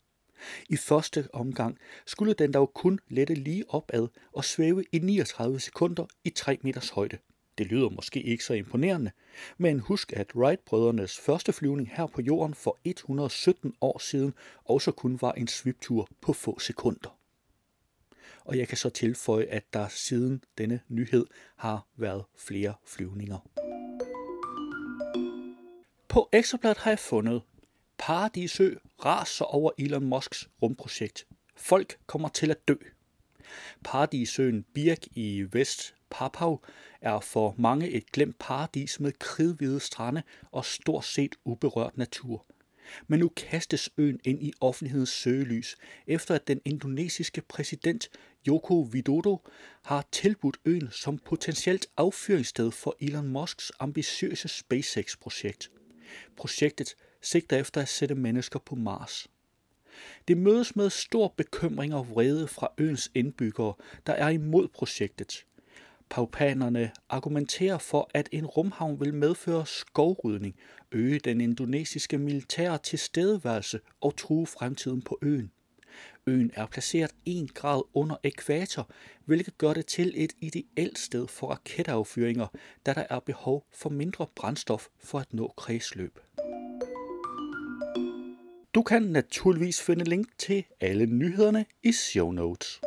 I 0.69 0.77
første 0.77 1.27
omgang 1.33 1.77
skulle 2.05 2.33
den 2.33 2.53
dog 2.53 2.73
kun 2.73 2.99
lette 3.09 3.33
lige 3.33 3.69
opad 3.69 4.07
og 4.33 4.45
svæve 4.45 4.83
i 4.91 4.99
39 4.99 5.59
sekunder 5.59 6.05
i 6.23 6.29
3 6.29 6.57
meters 6.61 6.89
højde. 6.89 7.17
Det 7.57 7.67
lyder 7.67 7.89
måske 7.89 8.21
ikke 8.21 8.43
så 8.43 8.53
imponerende, 8.53 9.11
men 9.57 9.79
husk, 9.79 10.13
at 10.13 10.35
Wright-brødrenes 10.35 11.19
første 11.19 11.53
flyvning 11.53 11.89
her 11.93 12.07
på 12.07 12.21
jorden 12.21 12.53
for 12.53 12.77
117 12.83 13.73
år 13.81 13.99
siden 13.99 14.33
også 14.65 14.91
kun 14.91 15.21
var 15.21 15.31
en 15.31 15.47
sviptur 15.47 16.07
på 16.21 16.33
få 16.33 16.59
sekunder. 16.59 17.17
Og 18.45 18.57
jeg 18.57 18.67
kan 18.67 18.77
så 18.77 18.89
tilføje, 18.89 19.45
at 19.45 19.73
der 19.73 19.87
siden 19.87 20.43
denne 20.57 20.79
nyhed 20.87 21.25
har 21.55 21.87
været 21.95 22.23
flere 22.37 22.73
flyvninger. 22.85 23.37
På 26.07 26.29
Ekstrabladet 26.33 26.77
har 26.77 26.91
jeg 26.91 26.99
fundet, 26.99 27.41
Paradisø 27.97 28.75
raser 29.05 29.45
over 29.45 29.71
Elon 29.77 30.05
Musks 30.05 30.49
rumprojekt. 30.61 31.27
Folk 31.55 31.97
kommer 32.05 32.29
til 32.29 32.51
at 32.51 32.67
dø. 32.67 32.75
Paradisøen 33.83 34.65
Birk 34.73 35.07
i 35.11 35.45
Vest 35.51 35.95
Papau 36.09 36.61
er 37.01 37.19
for 37.19 37.55
mange 37.57 37.89
et 37.89 38.11
glemt 38.11 38.39
paradis 38.39 38.99
med 38.99 39.11
kridhvide 39.19 39.79
strande 39.79 40.23
og 40.51 40.65
stort 40.65 41.05
set 41.05 41.35
uberørt 41.45 41.97
natur. 41.97 42.45
Men 43.07 43.19
nu 43.19 43.31
kastes 43.35 43.89
øen 43.97 44.19
ind 44.23 44.43
i 44.43 44.53
offentlighedens 44.61 45.09
søgelys, 45.09 45.75
efter 46.07 46.35
at 46.35 46.47
den 46.47 46.61
indonesiske 46.65 47.41
præsident 47.41 48.09
Joko 48.47 48.81
Widodo 48.81 49.47
har 49.83 50.07
tilbudt 50.11 50.57
øen 50.65 50.89
som 50.91 51.17
potentielt 51.17 51.87
affyringssted 51.97 52.71
for 52.71 52.95
Elon 52.99 53.27
Musks 53.27 53.71
ambitiøse 53.79 54.47
SpaceX-projekt. 54.47 55.71
Projektet 56.37 56.95
sigter 57.21 57.57
efter 57.57 57.81
at 57.81 57.89
sætte 57.89 58.15
mennesker 58.15 58.59
på 58.59 58.75
Mars. 58.75 59.27
Det 60.27 60.37
mødes 60.37 60.75
med 60.75 60.89
stor 60.89 61.33
bekymring 61.37 61.95
og 61.95 62.09
vrede 62.09 62.47
fra 62.47 62.71
øens 62.77 63.11
indbyggere, 63.15 63.73
der 64.07 64.13
er 64.13 64.29
imod 64.29 64.67
projektet. 64.67 65.45
Paupanerne 66.09 66.91
argumenterer 67.09 67.77
for, 67.77 68.09
at 68.13 68.29
en 68.31 68.45
rumhavn 68.45 68.99
vil 68.99 69.13
medføre 69.13 69.65
skovrydning, 69.65 70.55
øge 70.91 71.19
den 71.19 71.41
indonesiske 71.41 72.17
militære 72.17 72.77
tilstedeværelse 72.77 73.79
og 74.01 74.17
true 74.17 74.47
fremtiden 74.47 75.01
på 75.01 75.19
øen. 75.21 75.51
Øen 76.27 76.51
er 76.53 76.65
placeret 76.65 77.11
1 77.25 77.53
grad 77.53 77.81
under 77.93 78.15
ekvator, 78.23 78.89
hvilket 79.25 79.57
gør 79.57 79.73
det 79.73 79.85
til 79.85 80.13
et 80.15 80.33
ideelt 80.41 80.99
sted 80.99 81.27
for 81.27 81.47
raketaffyringer, 81.47 82.47
da 82.85 82.93
der 82.93 83.03
er 83.09 83.19
behov 83.19 83.65
for 83.73 83.89
mindre 83.89 84.27
brændstof 84.35 84.87
for 84.99 85.19
at 85.19 85.33
nå 85.33 85.53
kredsløb. 85.57 86.19
Du 88.75 88.81
kan 88.81 89.01
naturligvis 89.01 89.81
finde 89.81 90.03
link 90.03 90.27
til 90.37 90.63
alle 90.81 91.05
nyhederne 91.05 91.65
i 91.83 91.91
show 91.91 92.31
notes. 92.31 92.81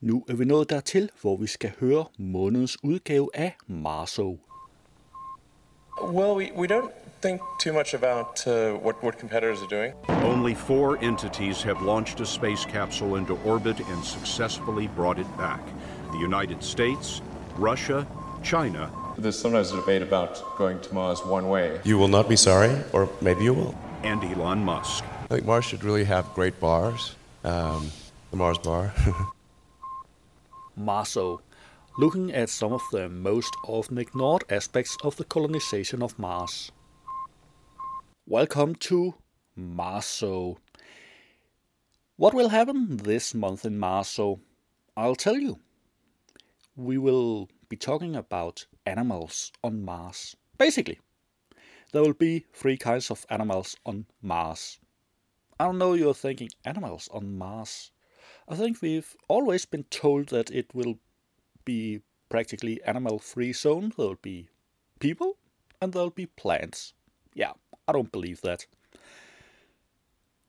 Nu 0.00 0.24
er 0.28 0.34
vi 0.34 0.44
nået 0.44 0.70
dertil, 0.70 1.10
hvor 1.20 1.36
vi 1.36 1.46
skal 1.46 1.72
høre 1.80 2.04
månedens 2.18 2.84
udgave 2.84 3.30
af 3.34 3.56
Marso. 3.66 4.38
Well, 6.02 6.34
we, 6.36 6.50
we 6.56 6.66
don't 6.66 6.90
think 7.22 7.40
too 7.64 7.72
much 7.72 7.94
about 7.94 8.46
uh, 8.46 8.52
what, 8.84 8.96
what 9.02 9.14
competitors 9.20 9.58
are 9.62 9.68
doing. 9.78 9.92
Only 10.24 10.54
four 10.54 10.96
entities 11.02 11.62
have 11.62 11.84
launched 11.86 12.20
a 12.20 12.24
space 12.24 12.64
capsule 12.64 13.18
into 13.18 13.38
orbit 13.44 13.80
and 13.80 14.04
successfully 14.04 14.88
brought 14.96 15.18
it 15.18 15.36
back 15.36 15.60
the 16.12 16.18
United 16.18 16.62
States, 16.62 17.22
Russia, 17.56 18.06
China, 18.42 18.90
there's 19.20 19.38
sometimes 19.38 19.70
a 19.72 19.76
debate 19.76 20.02
about 20.02 20.56
going 20.56 20.80
to 20.80 20.94
Mars 20.94 21.24
one 21.24 21.48
way. 21.48 21.80
You 21.84 21.98
will 21.98 22.08
not 22.08 22.28
be 22.28 22.36
sorry, 22.36 22.74
or 22.92 23.08
maybe 23.20 23.44
you 23.44 23.52
will. 23.52 23.74
And 24.02 24.22
Elon 24.24 24.64
Musk. 24.64 25.04
I 25.24 25.34
think 25.34 25.44
Mars 25.44 25.66
should 25.66 25.84
really 25.84 26.04
have 26.04 26.32
great 26.34 26.58
bars. 26.58 27.14
Um, 27.44 27.90
the 28.30 28.36
Mars 28.36 28.58
bar. 28.58 28.94
Marso, 30.78 31.40
looking 31.98 32.32
at 32.32 32.48
some 32.48 32.72
of 32.72 32.82
the 32.92 33.08
most 33.08 33.54
often 33.66 33.98
ignored 33.98 34.44
aspects 34.48 34.96
of 35.02 35.16
the 35.16 35.24
colonization 35.24 36.02
of 36.02 36.18
Mars. 36.18 36.72
Welcome 38.26 38.74
to 38.76 39.14
Marso. 39.58 40.56
What 42.16 42.32
will 42.32 42.48
happen 42.48 42.96
this 42.98 43.34
month 43.34 43.66
in 43.66 43.78
Marso? 43.78 44.40
I'll 44.96 45.16
tell 45.16 45.36
you. 45.36 45.58
We 46.76 46.96
will 46.96 47.48
be 47.70 47.76
talking 47.76 48.16
about 48.16 48.66
animals 48.84 49.52
on 49.62 49.82
Mars. 49.82 50.36
Basically, 50.58 50.98
there 51.92 52.02
will 52.02 52.12
be 52.12 52.44
three 52.52 52.76
kinds 52.76 53.10
of 53.10 53.24
animals 53.30 53.76
on 53.86 54.06
Mars. 54.20 54.78
I 55.58 55.64
don't 55.64 55.78
know 55.78 55.94
you're 55.94 56.12
thinking 56.12 56.50
animals 56.64 57.08
on 57.12 57.38
Mars. 57.38 57.92
I 58.48 58.56
think 58.56 58.82
we've 58.82 59.14
always 59.28 59.64
been 59.64 59.84
told 59.84 60.28
that 60.28 60.50
it 60.50 60.74
will 60.74 60.98
be 61.64 62.00
practically 62.28 62.82
animal 62.82 63.18
free 63.20 63.52
zone. 63.52 63.92
There'll 63.96 64.16
be 64.20 64.48
people 64.98 65.36
and 65.80 65.92
there'll 65.92 66.10
be 66.10 66.26
plants. 66.26 66.92
Yeah, 67.34 67.52
I 67.86 67.92
don't 67.92 68.10
believe 68.10 68.40
that. 68.42 68.66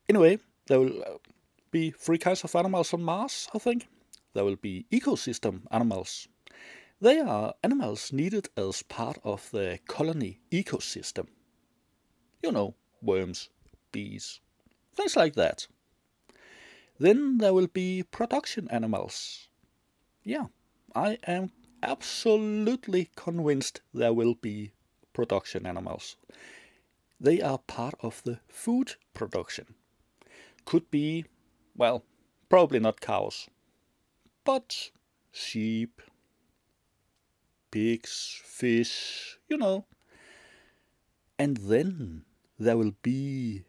Anyway, 0.09 0.39
there 0.67 0.79
will 0.79 1.01
uh, 1.03 1.17
be 1.69 1.91
three 1.91 2.17
kinds 2.17 2.43
of 2.43 2.55
animals 2.55 2.93
on 2.93 3.03
Mars, 3.03 3.47
I 3.53 3.59
think. 3.59 3.87
There 4.33 4.43
will 4.43 4.55
be 4.55 4.85
ecosystem 4.91 5.61
animals. 5.69 6.27
They 7.01 7.19
are 7.19 7.55
animals 7.63 8.13
needed 8.13 8.49
as 8.55 8.83
part 8.83 9.17
of 9.23 9.49
the 9.49 9.79
colony 9.87 10.39
ecosystem. 10.51 11.29
You 12.43 12.51
know, 12.51 12.75
worms, 13.01 13.49
bees, 13.91 14.39
things 14.93 15.15
like 15.15 15.33
that. 15.33 15.65
Then 16.99 17.39
there 17.39 17.55
will 17.55 17.65
be 17.65 18.03
production 18.03 18.67
animals. 18.69 19.47
Yeah, 20.23 20.45
I 20.93 21.17
am 21.25 21.51
absolutely 21.81 23.09
convinced 23.15 23.81
there 23.91 24.13
will 24.13 24.35
be 24.35 24.71
production 25.11 25.65
animals. 25.65 26.17
They 27.19 27.41
are 27.41 27.57
part 27.57 27.95
of 28.01 28.21
the 28.23 28.39
food 28.47 28.93
production. 29.15 29.73
Could 30.65 30.91
be, 30.91 31.25
well, 31.75 32.03
probably 32.47 32.79
not 32.79 33.01
cows, 33.01 33.47
but 34.43 34.91
sheep, 35.31 35.99
pigs, 37.71 38.41
fish, 38.43 39.37
you 39.49 39.57
know. 39.57 39.85
And 41.39 41.57
then 41.57 42.23
there 42.59 42.77
will 42.77 42.93
be 43.01 43.63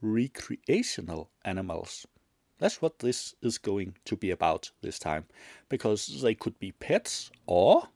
recreational 0.00 1.30
animals. 1.44 2.06
That's 2.58 2.80
what 2.80 3.00
this 3.00 3.34
is 3.42 3.58
going 3.58 3.96
to 4.04 4.16
be 4.16 4.30
about 4.30 4.70
this 4.82 4.98
time. 4.98 5.26
Because 5.68 6.22
they 6.22 6.34
could 6.34 6.58
be 6.58 6.72
pets 6.72 7.30
or 7.46 7.88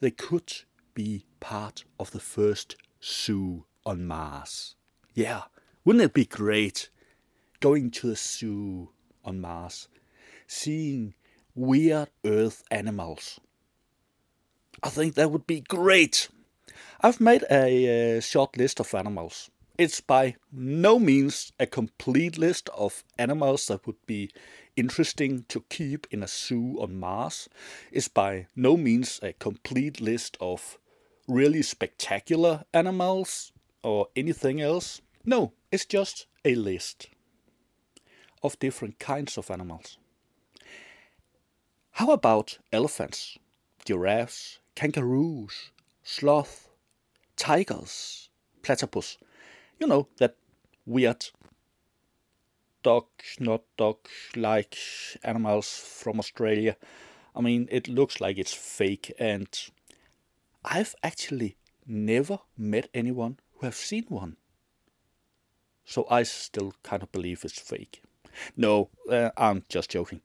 they 0.00 0.10
could 0.10 0.52
be 0.94 1.26
part 1.40 1.84
of 1.98 2.10
the 2.10 2.20
first 2.20 2.76
zoo 3.02 3.64
on 3.84 4.06
Mars. 4.06 4.76
Yeah, 5.14 5.42
wouldn't 5.84 6.04
it 6.04 6.14
be 6.14 6.26
great 6.26 6.90
going 7.60 7.90
to 7.92 8.08
the 8.08 8.16
zoo 8.16 8.90
on 9.24 9.40
Mars, 9.40 9.88
seeing 10.46 11.14
weird 11.54 12.10
Earth 12.24 12.62
animals? 12.70 13.40
I 14.82 14.88
think 14.88 15.14
that 15.14 15.30
would 15.30 15.46
be 15.46 15.60
great. 15.60 16.28
I've 17.00 17.20
made 17.20 17.44
a 17.50 18.16
uh, 18.16 18.20
short 18.20 18.56
list 18.56 18.80
of 18.80 18.94
animals. 18.94 19.50
It's 19.78 20.00
by 20.00 20.36
no 20.50 20.98
means 20.98 21.52
a 21.60 21.66
complete 21.66 22.38
list 22.38 22.70
of 22.70 23.04
animals 23.18 23.66
that 23.66 23.86
would 23.86 24.04
be 24.06 24.30
interesting 24.76 25.44
to 25.48 25.64
keep 25.68 26.06
in 26.10 26.22
a 26.22 26.28
zoo 26.28 26.78
on 26.80 26.98
Mars. 26.98 27.48
It's 27.92 28.08
by 28.08 28.46
no 28.56 28.76
means 28.76 29.20
a 29.22 29.32
complete 29.34 30.00
list 30.00 30.36
of 30.40 30.78
really 31.28 31.62
spectacular 31.62 32.64
animals 32.72 33.52
or 33.82 34.08
anything 34.16 34.60
else. 34.60 35.00
No, 35.24 35.52
it's 35.70 35.84
just 35.84 36.26
a 36.44 36.54
list 36.54 37.08
of 38.42 38.58
different 38.58 38.98
kinds 38.98 39.36
of 39.36 39.50
animals. 39.50 39.98
How 41.92 42.10
about 42.10 42.58
elephants, 42.72 43.38
giraffes, 43.84 44.60
kangaroos, 44.76 45.72
sloth, 46.04 46.68
tigers, 47.34 48.28
platypus? 48.62 49.18
You 49.80 49.88
know, 49.88 50.06
that 50.18 50.36
weird 50.86 51.26
dog, 52.84 53.06
not 53.40 53.62
dog 53.76 53.96
like 54.36 54.76
animals 55.24 55.76
from 55.76 56.20
Australia. 56.20 56.76
I 57.34 57.40
mean, 57.40 57.68
it 57.72 57.88
looks 57.88 58.20
like 58.20 58.38
it's 58.38 58.54
fake, 58.54 59.12
and 59.18 59.48
I've 60.64 60.94
actually 61.02 61.56
never 61.86 62.38
met 62.56 62.88
anyone 62.94 63.38
who 63.54 63.66
have 63.66 63.74
seen 63.74 64.04
one. 64.08 64.36
So 65.84 66.06
I 66.10 66.22
still 66.22 66.74
kind 66.82 67.02
of 67.02 67.10
believe 67.12 67.44
it's 67.44 67.58
fake. 67.58 68.02
No, 68.56 68.90
uh, 69.10 69.30
I'm 69.36 69.64
just 69.68 69.90
joking. 69.90 70.20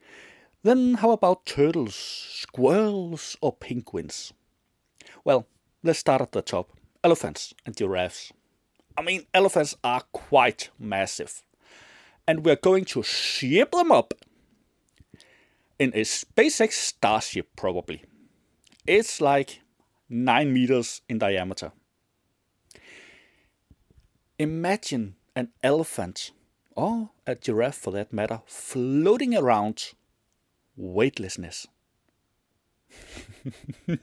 Then 0.62 0.94
how 0.94 1.10
about 1.10 1.46
turtles, 1.46 1.94
squirrels, 1.94 3.36
or 3.40 3.52
penguins? 3.52 4.32
Well, 5.24 5.46
let's 5.82 5.98
start 5.98 6.22
at 6.22 6.32
the 6.32 6.42
top. 6.42 6.70
Elephants 7.04 7.54
and 7.66 7.76
giraffes. 7.76 8.32
I 8.96 9.02
mean, 9.02 9.26
elephants 9.32 9.76
are 9.82 10.02
quite 10.12 10.70
massive. 10.78 11.42
And 12.26 12.44
we're 12.44 12.56
going 12.56 12.84
to 12.86 13.02
ship 13.02 13.72
them 13.72 13.90
up 13.90 14.14
in 15.78 15.92
a 15.94 16.02
SpaceX 16.02 16.72
Starship, 16.72 17.48
probably. 17.56 18.04
It's 18.86 19.20
like 19.20 19.60
9 20.08 20.52
meters 20.52 21.00
in 21.08 21.18
diameter. 21.18 21.72
Imagine 24.38 25.16
an 25.34 25.48
elephant, 25.62 26.32
or 26.76 27.10
a 27.26 27.34
giraffe 27.34 27.76
for 27.76 27.90
that 27.92 28.12
matter, 28.12 28.42
floating 28.46 29.34
around 29.34 29.94
weightlessness. 30.76 31.66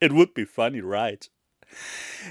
it 0.00 0.12
would 0.12 0.34
be 0.34 0.44
funny, 0.44 0.80
right? 0.80 1.28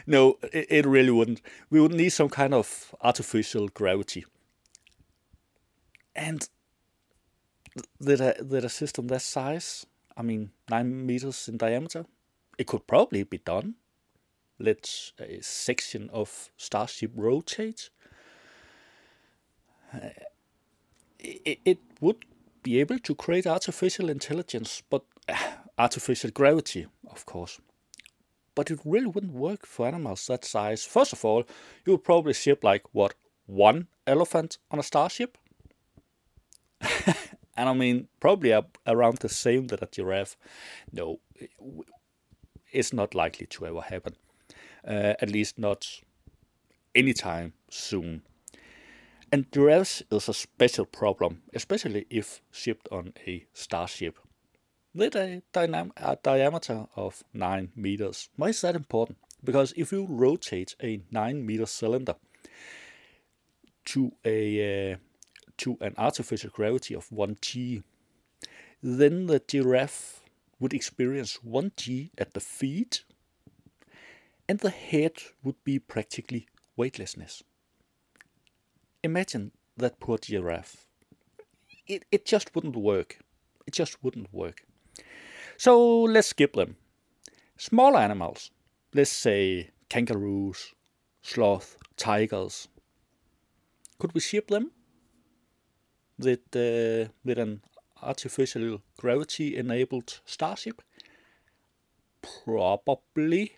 No, 0.06 0.38
it, 0.54 0.67
it 0.69 0.86
really 0.86 1.12
wouldn't. 1.12 1.41
We 1.69 1.80
would 1.82 1.93
need 1.93 2.10
some 2.10 2.30
kind 2.30 2.54
of 2.54 2.95
artificial 3.01 3.67
gravity. 3.69 4.25
And 6.15 6.47
that 7.99 8.21
a, 8.21 8.43
that 8.43 8.63
a 8.63 8.69
system 8.69 9.08
that 9.08 9.21
size, 9.21 9.86
I 10.15 10.21
mean, 10.21 10.51
nine 10.69 11.06
meters 11.06 11.47
in 11.47 11.58
diameter, 11.58 12.06
it 12.58 12.67
could 12.67 12.88
probably 12.88 13.23
be 13.23 13.39
done. 13.39 13.75
Let 14.58 15.12
a 15.19 15.41
section 15.41 16.10
of 16.13 16.49
Starship 16.56 17.12
rotate. 17.15 17.89
Uh, 19.93 20.10
it, 21.19 21.60
it 21.65 21.80
would 21.99 22.23
be 22.65 22.80
able 22.80 22.97
to 22.97 23.13
create 23.13 23.45
artificial 23.45 24.10
intelligence, 24.10 24.82
but 24.89 25.04
uh, 25.30 25.36
artificial 25.78 26.32
gravity, 26.32 26.88
of 27.12 27.25
course. 27.25 27.62
But 28.56 28.71
it 28.71 28.80
really 28.84 29.06
wouldn't 29.06 29.34
work 29.34 29.67
for 29.67 29.88
animals 29.88 30.25
that 30.28 30.43
size. 30.43 30.84
First 30.84 31.13
of 31.13 31.23
all, 31.23 31.43
you 31.86 31.93
would 31.93 32.04
probably 32.04 32.34
ship 32.34 32.63
like 32.63 32.84
what 32.91 33.13
one 33.45 33.88
elephant 34.08 34.58
on 34.71 34.80
a 34.80 34.84
starship, 34.84 35.38
and 37.56 37.69
I 37.69 37.73
mean 37.73 38.08
probably 38.19 38.51
up 38.51 38.80
around 38.88 39.19
the 39.19 39.30
same 39.30 39.67
that 39.67 39.84
a 39.84 39.86
giraffe. 39.86 40.36
No, 40.91 41.19
it's 42.71 42.93
not 42.93 43.13
likely 43.13 43.45
to 43.45 43.67
ever 43.67 43.82
happen. 43.82 44.15
Uh, 44.88 45.13
at 45.21 45.30
least 45.30 45.60
not 45.60 46.01
anytime 46.95 47.54
soon. 47.69 48.23
And 49.31 49.51
giraffes 49.51 50.03
is 50.11 50.29
a 50.29 50.33
special 50.33 50.85
problem, 50.85 51.41
especially 51.53 52.05
if 52.09 52.41
shipped 52.51 52.88
on 52.91 53.13
a 53.27 53.45
starship 53.53 54.17
with 54.93 55.15
a, 55.15 55.41
dynam- 55.53 55.91
a 55.97 56.17
diameter 56.21 56.88
of 56.95 57.23
9 57.33 57.71
meters. 57.75 58.29
Why 58.38 58.49
is 58.49 58.61
that 58.61 58.75
important? 58.75 59.17
Because 59.43 59.73
if 59.75 59.91
you 59.91 60.07
rotate 60.09 60.75
a 60.81 61.01
9 61.11 61.45
meter 61.45 61.65
cylinder 61.65 62.15
to 63.85 64.11
a 64.23 64.93
uh, 64.93 64.97
to 65.57 65.77
an 65.79 65.93
artificial 65.97 66.49
gravity 66.49 66.95
of 66.95 67.07
1g, 67.09 67.83
then 68.81 69.27
the 69.27 69.39
giraffe 69.39 70.21
would 70.59 70.73
experience 70.73 71.39
1g 71.45 72.09
at 72.17 72.33
the 72.33 72.39
feet, 72.39 73.03
and 74.49 74.59
the 74.59 74.69
head 74.69 75.13
would 75.43 75.63
be 75.63 75.79
practically 75.79 76.47
weightlessness. 76.75 77.43
Imagine 79.05 79.51
that 79.77 79.99
poor 79.99 80.17
giraffe. 80.17 80.87
It, 81.85 82.05
it 82.11 82.25
just 82.25 82.55
wouldn't 82.55 82.75
work. 82.75 83.19
It 83.67 83.73
just 83.75 84.03
wouldn't 84.03 84.33
work. 84.33 84.65
So 85.57 86.01
let's 86.01 86.29
skip 86.29 86.53
them. 86.53 86.77
Smaller 87.55 87.99
animals, 87.99 88.49
let's 88.95 89.11
say 89.11 89.69
kangaroos, 89.89 90.73
sloth, 91.21 91.77
tigers. 91.97 92.67
Could 93.99 94.15
we 94.15 94.21
ship 94.21 94.47
them 94.47 94.71
with 96.17 96.39
uh, 96.55 97.11
with 97.23 97.37
an 97.37 97.61
artificial 98.01 98.81
gravity 98.97 99.55
enabled 99.55 100.19
starship? 100.25 100.81
Probably. 102.23 103.55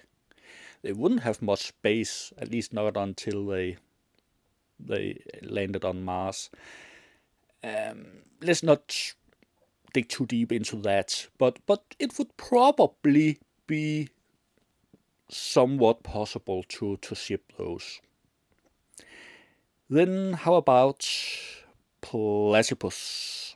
They 0.81 0.91
wouldn't 0.91 1.23
have 1.23 1.41
much 1.41 1.67
space, 1.67 2.33
at 2.37 2.51
least 2.51 2.73
not 2.73 2.97
until 2.97 3.45
they 3.45 3.77
they 4.79 5.21
landed 5.41 5.83
on 5.83 6.03
Mars. 6.03 6.49
Um, 7.63 8.05
let's 8.41 8.63
not 8.63 9.13
dig 9.93 10.09
too 10.09 10.25
deep 10.25 10.51
into 10.51 10.75
that, 10.77 11.27
but 11.37 11.59
but 11.65 11.95
it 11.99 12.17
would 12.17 12.35
probably 12.37 13.39
be 13.65 14.09
somewhat 15.29 16.03
possible 16.03 16.63
to 16.69 16.97
to 16.97 17.15
ship 17.15 17.51
those. 17.57 17.99
Then 19.89 20.33
how 20.33 20.55
about 20.55 21.07
platypus? 22.01 23.55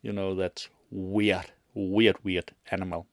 You 0.00 0.12
know 0.12 0.34
that 0.34 0.68
weird, 0.90 1.52
weird, 1.74 2.24
weird 2.24 2.52
animal. 2.70 3.06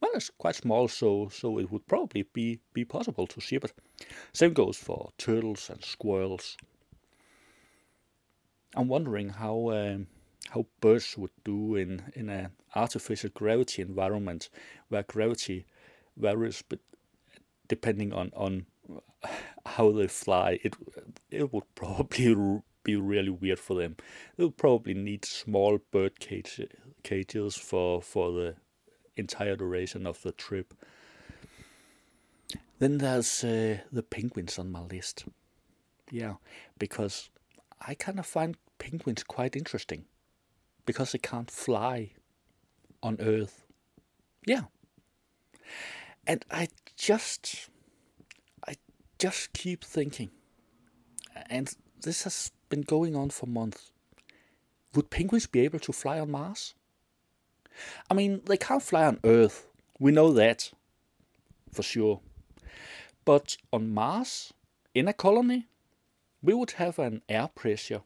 Well, 0.00 0.10
it's 0.14 0.30
quite 0.38 0.56
small, 0.56 0.88
so 0.88 1.28
so 1.32 1.58
it 1.58 1.70
would 1.70 1.86
probably 1.86 2.24
be 2.32 2.60
be 2.72 2.84
possible 2.84 3.26
to 3.26 3.40
ship 3.40 3.64
it. 3.64 3.72
Same 4.32 4.52
goes 4.52 4.76
for 4.76 5.10
turtles 5.18 5.70
and 5.70 5.82
squirrels. 5.84 6.56
I'm 8.74 8.88
wondering 8.88 9.30
how 9.30 9.70
um, 9.70 10.06
how 10.50 10.66
birds 10.80 11.16
would 11.16 11.30
do 11.44 11.76
in 11.76 12.02
in 12.14 12.28
an 12.28 12.50
artificial 12.74 13.30
gravity 13.32 13.82
environment 13.82 14.50
where 14.88 15.02
gravity 15.02 15.66
varies, 16.16 16.62
but 16.68 16.80
depending 17.68 18.12
on 18.12 18.30
on 18.36 18.66
how 19.66 19.92
they 19.92 20.08
fly, 20.08 20.58
it 20.62 20.74
it 21.30 21.52
would 21.52 21.74
probably 21.74 22.34
be 22.82 22.96
really 22.96 23.30
weird 23.30 23.58
for 23.58 23.74
them. 23.74 23.96
They 24.36 24.44
would 24.44 24.56
probably 24.56 24.94
need 24.94 25.24
small 25.24 25.78
bird 25.90 26.20
cage, 26.20 26.60
cages 27.02 27.56
for 27.56 28.02
for 28.02 28.32
the 28.32 28.56
entire 29.16 29.56
duration 29.56 30.06
of 30.06 30.22
the 30.22 30.32
trip. 30.32 30.74
Then 32.78 32.98
there's 32.98 33.42
uh, 33.42 33.78
the 33.90 34.02
penguins 34.02 34.58
on 34.58 34.70
my 34.70 34.82
list. 34.82 35.24
Yeah, 36.10 36.34
because 36.78 37.30
I 37.80 37.94
kind 37.94 38.18
of 38.18 38.26
find 38.26 38.56
penguins 38.78 39.24
quite 39.24 39.56
interesting 39.56 40.04
because 40.84 41.12
they 41.12 41.18
can't 41.18 41.50
fly 41.50 42.12
on 43.02 43.16
Earth. 43.20 43.66
Yeah. 44.46 44.62
And 46.26 46.44
I 46.50 46.68
just, 46.96 47.68
I 48.66 48.76
just 49.18 49.52
keep 49.52 49.84
thinking, 49.84 50.30
and 51.50 51.74
this 52.02 52.24
has 52.24 52.52
been 52.68 52.82
going 52.82 53.16
on 53.16 53.30
for 53.30 53.46
months. 53.46 53.90
Would 54.94 55.10
penguins 55.10 55.46
be 55.46 55.60
able 55.60 55.80
to 55.80 55.92
fly 55.92 56.18
on 56.20 56.30
Mars? 56.30 56.74
I 58.10 58.14
mean, 58.14 58.42
they 58.46 58.56
can't 58.56 58.82
fly 58.82 59.04
on 59.06 59.20
Earth. 59.24 59.66
We 59.98 60.12
know 60.12 60.32
that 60.32 60.70
for 61.72 61.82
sure. 61.82 62.20
But 63.24 63.56
on 63.72 63.92
Mars, 63.92 64.52
in 64.94 65.08
a 65.08 65.12
colony, 65.12 65.68
we 66.42 66.54
would 66.54 66.72
have 66.72 66.98
an 66.98 67.22
air 67.28 67.48
pressure 67.54 68.02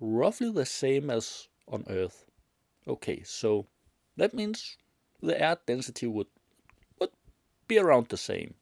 roughly 0.00 0.50
the 0.50 0.66
same 0.66 1.10
as 1.10 1.48
on 1.68 1.84
Earth. 1.88 2.26
Okay, 2.88 3.22
so 3.22 3.66
that 4.16 4.34
means 4.34 4.76
the 5.22 5.40
air 5.40 5.56
density 5.66 6.06
would 6.06 6.26
would 6.98 7.10
be 7.68 7.78
around 7.78 8.08
the 8.08 8.16
same. 8.16 8.54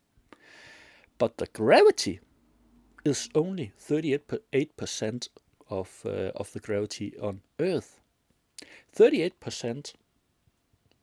But 1.19 1.39
the 1.39 1.47
gravity 1.47 2.21
is 3.05 3.29
only 3.35 3.73
38% 3.81 5.29
of 5.71 6.03
uh, 6.05 6.33
of 6.35 6.53
the 6.53 6.61
gravity 6.61 7.15
on 7.19 7.41
Earth. 7.59 8.00
38%. 8.97 9.95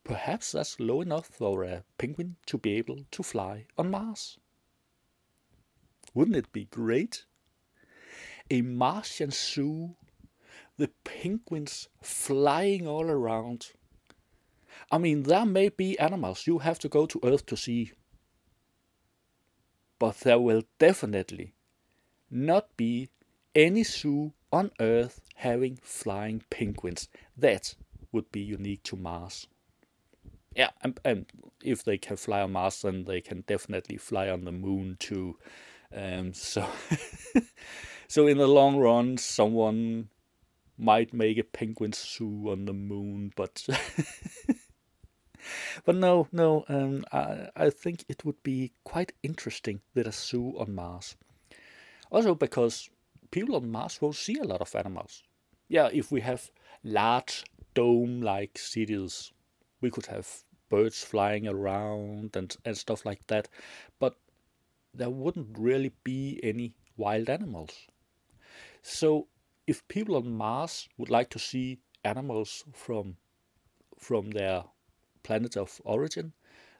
Perhaps 0.03 0.53
that's 0.53 0.79
low 0.79 1.01
enough 1.01 1.27
for 1.27 1.63
a 1.63 1.83
penguin 1.97 2.37
to 2.45 2.57
be 2.57 2.75
able 2.75 2.99
to 3.11 3.23
fly 3.23 3.65
on 3.77 3.91
Mars. 3.91 4.37
Wouldn't 6.13 6.37
it 6.37 6.51
be 6.51 6.65
great? 6.65 7.25
A 8.49 8.61
Martian 8.61 9.31
zoo 9.31 9.95
the 10.77 10.89
penguins 11.03 11.89
flying 12.01 12.87
all 12.87 13.09
around. 13.09 13.71
I 14.91 14.99
mean, 14.99 15.23
there 15.23 15.45
may 15.45 15.69
be 15.69 15.99
animals 15.99 16.47
you 16.47 16.59
have 16.59 16.79
to 16.79 16.89
go 16.89 17.05
to 17.07 17.19
Earth 17.23 17.45
to 17.47 17.57
see, 17.57 17.91
but 19.99 20.19
there 20.19 20.39
will 20.39 20.63
definitely 20.77 21.53
not 22.29 22.77
be 22.77 23.09
any 23.55 23.83
zoo 23.83 24.33
on 24.51 24.71
Earth 24.79 25.21
having 25.35 25.79
flying 25.83 26.43
penguins. 26.49 27.09
That 27.35 27.75
would 28.11 28.31
be 28.31 28.41
unique 28.41 28.83
to 28.83 28.95
Mars. 28.95 29.47
Yeah, 30.55 30.69
and, 30.81 30.99
and 31.05 31.25
if 31.63 31.83
they 31.83 31.97
can 31.97 32.17
fly 32.17 32.41
on 32.41 32.53
Mars, 32.53 32.81
then 32.81 33.03
they 33.03 33.21
can 33.21 33.43
definitely 33.45 33.97
fly 33.97 34.29
on 34.29 34.45
the 34.45 34.51
moon 34.51 34.97
too. 34.99 35.37
Um, 35.95 36.33
so, 36.33 36.67
so 38.07 38.27
in 38.27 38.37
the 38.37 38.47
long 38.47 38.77
run, 38.77 39.17
someone 39.17 40.09
might 40.77 41.13
make 41.13 41.37
a 41.37 41.43
penguin 41.43 41.93
zoo 41.93 42.49
on 42.49 42.65
the 42.65 42.73
moon, 42.73 43.31
but 43.35 43.65
but 45.85 45.95
no, 45.95 46.27
no. 46.31 46.65
Um, 46.67 47.05
I 47.11 47.49
I 47.55 47.69
think 47.69 48.03
it 48.09 48.25
would 48.25 48.41
be 48.43 48.73
quite 48.83 49.13
interesting 49.23 49.81
with 49.93 50.07
a 50.07 50.11
zoo 50.11 50.55
on 50.57 50.75
Mars. 50.75 51.15
Also 52.11 52.35
because 52.35 52.89
people 53.37 53.55
on 53.55 53.69
Mars 53.69 54.01
won't 54.01 54.15
see 54.15 54.37
a 54.39 54.43
lot 54.43 54.61
of 54.61 54.75
animals. 54.75 55.23
Yeah, 55.67 55.89
if 55.93 56.11
we 56.11 56.21
have 56.21 56.49
large 56.83 57.43
dome-like 57.75 58.57
cities, 58.57 59.31
we 59.81 59.91
could 59.91 60.07
have 60.07 60.27
birds 60.69 61.03
flying 61.03 61.47
around 61.47 62.35
and 62.35 62.57
and 62.65 62.75
stuff 62.75 63.05
like 63.05 63.27
that, 63.27 63.47
but 63.99 64.15
there 64.93 65.09
wouldn't 65.09 65.57
really 65.57 65.91
be 66.03 66.39
any 66.41 66.73
wild 66.97 67.29
animals. 67.29 67.73
So 68.81 69.27
if 69.67 69.87
people 69.87 70.15
on 70.15 70.37
Mars 70.43 70.89
would 70.97 71.09
like 71.09 71.29
to 71.29 71.39
see 71.39 71.79
animals 72.03 72.63
from 72.73 73.17
from 73.99 74.31
their 74.31 74.63
planet 75.23 75.57
of 75.57 75.81
origin, 75.83 76.33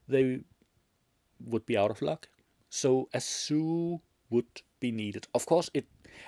they 0.08 0.41
would 1.39 1.65
be 1.65 1.78
out 1.78 1.91
of 1.91 2.02
luck. 2.02 2.30
So 2.70 3.10
a 3.13 3.22
zoo 3.22 4.02
would 4.30 4.62
be 4.80 4.91
needed. 4.91 5.28
Of 5.34 5.46
course, 5.46 5.70
it 5.74 5.86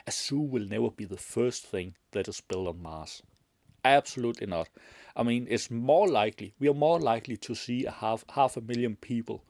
a 0.08 0.12
zoo 0.12 0.40
will 0.40 0.66
never 0.66 0.90
be 0.90 1.06
the 1.06 1.18
first 1.18 1.66
thing 1.66 1.96
that 2.12 2.28
is 2.28 2.42
built 2.42 2.68
on 2.68 2.82
Mars. 2.82 3.24
Absolutely 3.86 4.48
not. 4.48 4.70
I 5.16 5.24
mean, 5.24 5.48
it's 5.50 5.72
more 5.72 6.08
likely 6.08 6.54
we 6.60 6.68
are 6.68 6.74
more 6.74 7.00
likely 7.00 7.38
to 7.38 7.56
see 7.56 7.86
a 7.86 7.92
half 7.92 8.24
half 8.30 8.58
a 8.58 8.62
million 8.62 8.96
people 8.96 9.44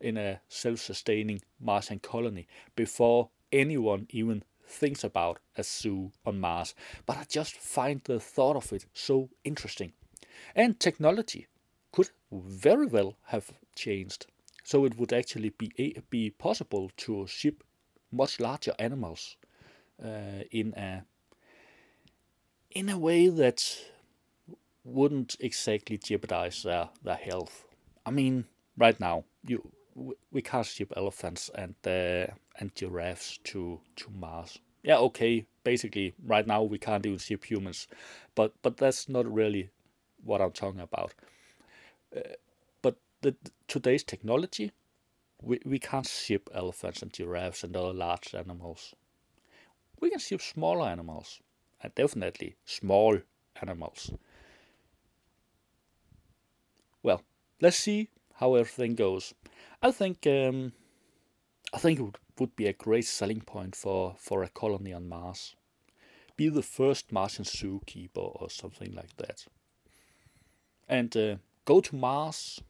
in 0.00 0.16
a 0.16 0.40
self-sustaining 0.48 1.40
Martian 1.60 1.98
colony 2.00 2.46
before 2.76 3.30
anyone 3.52 4.06
even 4.10 4.42
thinks 4.66 5.04
about 5.04 5.38
a 5.56 5.62
zoo 5.62 6.12
on 6.24 6.40
Mars, 6.40 6.74
but 7.06 7.16
I 7.16 7.24
just 7.28 7.54
find 7.54 8.00
the 8.04 8.18
thought 8.18 8.56
of 8.56 8.72
it 8.72 8.86
so 8.92 9.28
interesting. 9.44 9.92
And 10.54 10.80
technology 10.80 11.46
could 11.92 12.10
very 12.30 12.86
well 12.86 13.16
have 13.26 13.52
changed, 13.74 14.26
so 14.64 14.84
it 14.84 14.98
would 14.98 15.12
actually 15.12 15.50
be 15.50 15.96
be 16.10 16.30
possible 16.30 16.90
to 16.98 17.26
ship 17.26 17.62
much 18.10 18.40
larger 18.40 18.74
animals 18.78 19.36
uh, 20.04 20.44
in 20.50 20.74
a 20.74 21.04
in 22.70 22.88
a 22.88 22.98
way 22.98 23.28
that 23.28 23.78
wouldn't 24.84 25.36
exactly 25.40 25.98
jeopardize 25.98 26.62
their, 26.62 26.88
their 27.02 27.16
health. 27.16 27.64
I 28.04 28.10
mean, 28.10 28.46
right 28.76 28.98
now 28.98 29.24
you 29.46 29.70
we 30.30 30.40
can't 30.42 30.66
ship 30.66 30.92
elephants 30.96 31.50
and 31.54 31.74
uh, 31.86 32.32
and 32.58 32.74
giraffes 32.74 33.38
to 33.44 33.80
to 33.96 34.10
Mars. 34.10 34.58
Yeah, 34.82 34.98
okay. 34.98 35.46
Basically, 35.64 36.14
right 36.26 36.46
now 36.46 36.62
we 36.62 36.78
can't 36.78 37.06
even 37.06 37.18
ship 37.18 37.44
humans, 37.44 37.86
but 38.34 38.54
but 38.62 38.76
that's 38.78 39.08
not 39.08 39.32
really 39.32 39.70
what 40.24 40.40
I'm 40.40 40.52
talking 40.52 40.80
about. 40.80 41.14
Uh, 42.16 42.20
but 42.80 42.96
the, 43.20 43.36
today's 43.68 44.02
technology, 44.02 44.72
we 45.40 45.60
we 45.64 45.78
can't 45.78 46.06
ship 46.06 46.48
elephants 46.54 47.02
and 47.02 47.12
giraffes 47.12 47.62
and 47.62 47.76
other 47.76 47.92
large 47.92 48.34
animals. 48.34 48.94
We 50.02 50.10
can 50.10 50.18
ship 50.18 50.42
smaller 50.42 50.86
animals, 50.88 51.40
and 51.80 51.94
definitely 51.94 52.56
small 52.66 53.20
animals. 53.62 54.12
Well, 57.02 57.22
let's 57.60 57.78
see 57.78 58.10
how 58.34 58.56
everything 58.56 58.96
goes. 58.96 59.32
I 59.80 59.92
think 59.92 60.26
um, 60.26 60.72
I 61.72 61.78
think 61.78 61.98
it 61.98 62.02
would, 62.02 62.18
would 62.38 62.56
be 62.56 62.66
a 62.66 62.72
great 62.72 63.06
selling 63.06 63.40
point 63.40 63.74
for, 63.74 64.14
for 64.18 64.42
a 64.42 64.48
colony 64.48 64.92
on 64.92 65.08
Mars. 65.08 65.54
Be 66.36 66.48
the 66.48 66.62
first 66.62 67.12
Martian 67.12 67.44
zookeeper 67.44 68.40
or 68.42 68.50
something 68.50 68.92
like 68.92 69.16
that. 69.16 69.46
And 70.88 71.16
uh, 71.16 71.36
go 71.64 71.80
to 71.80 71.94
Mars, 71.96 72.60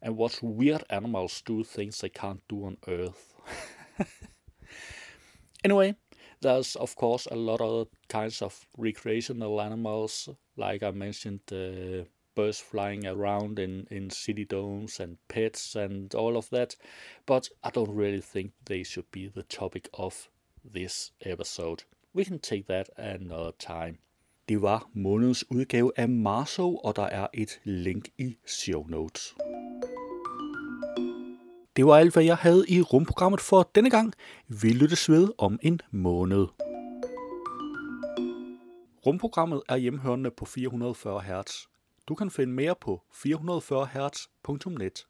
and 0.00 0.16
watch 0.16 0.42
weird 0.42 0.84
animals 0.90 1.42
do 1.44 1.64
things 1.64 2.00
they 2.00 2.08
can't 2.08 2.46
do 2.48 2.66
on 2.66 2.76
Earth. 2.86 3.34
anyway, 5.64 5.96
there's 6.44 6.76
of 6.76 6.94
course 6.94 7.26
a 7.30 7.36
lot 7.36 7.60
of 7.60 7.88
kinds 8.08 8.42
of 8.42 8.66
recreational 8.76 9.60
animals, 9.60 10.28
like 10.56 10.82
I 10.82 10.90
mentioned, 10.90 11.40
uh, 11.52 12.04
birds 12.34 12.60
flying 12.60 13.06
around 13.06 13.58
in, 13.58 13.86
in 13.90 14.10
city 14.10 14.44
domes 14.44 15.00
and 15.00 15.16
pets 15.28 15.76
and 15.76 16.14
all 16.14 16.36
of 16.36 16.50
that, 16.50 16.76
but 17.26 17.48
I 17.62 17.70
don't 17.70 17.94
really 17.94 18.20
think 18.20 18.52
they 18.64 18.82
should 18.82 19.10
be 19.10 19.28
the 19.28 19.42
topic 19.42 19.88
of 19.94 20.28
this 20.72 21.12
episode. 21.24 21.84
We 22.12 22.24
can 22.24 22.38
take 22.38 22.66
that 22.66 22.90
another 22.96 23.52
time. 23.58 23.98
Det 24.48 24.62
var 24.62 24.90
månedens 24.94 25.44
udgave 25.50 25.92
af 25.96 26.08
Marso, 26.08 26.76
og 26.76 26.96
der 26.96 27.02
er 27.02 27.26
et 27.34 27.60
link 27.64 28.08
i 28.18 28.36
show 28.46 28.86
notes. 28.86 29.34
Det 31.76 31.86
var 31.86 31.96
alt, 31.96 32.12
hvad 32.12 32.24
jeg 32.24 32.36
havde 32.36 32.64
i 32.68 32.82
rumprogrammet 32.82 33.40
for 33.40 33.70
denne 33.74 33.90
gang. 33.90 34.12
Vi 34.48 34.68
lyttes 34.68 35.10
ved 35.10 35.28
om 35.38 35.58
en 35.62 35.80
måned. 35.90 36.46
Rumprogrammet 39.06 39.62
er 39.68 39.76
hjemhørende 39.76 40.30
på 40.30 40.44
440 40.44 41.20
Hz. 41.20 41.66
Du 42.08 42.14
kan 42.14 42.30
finde 42.30 42.52
mere 42.52 42.74
på 42.80 43.02
440hz.net. 43.12 45.06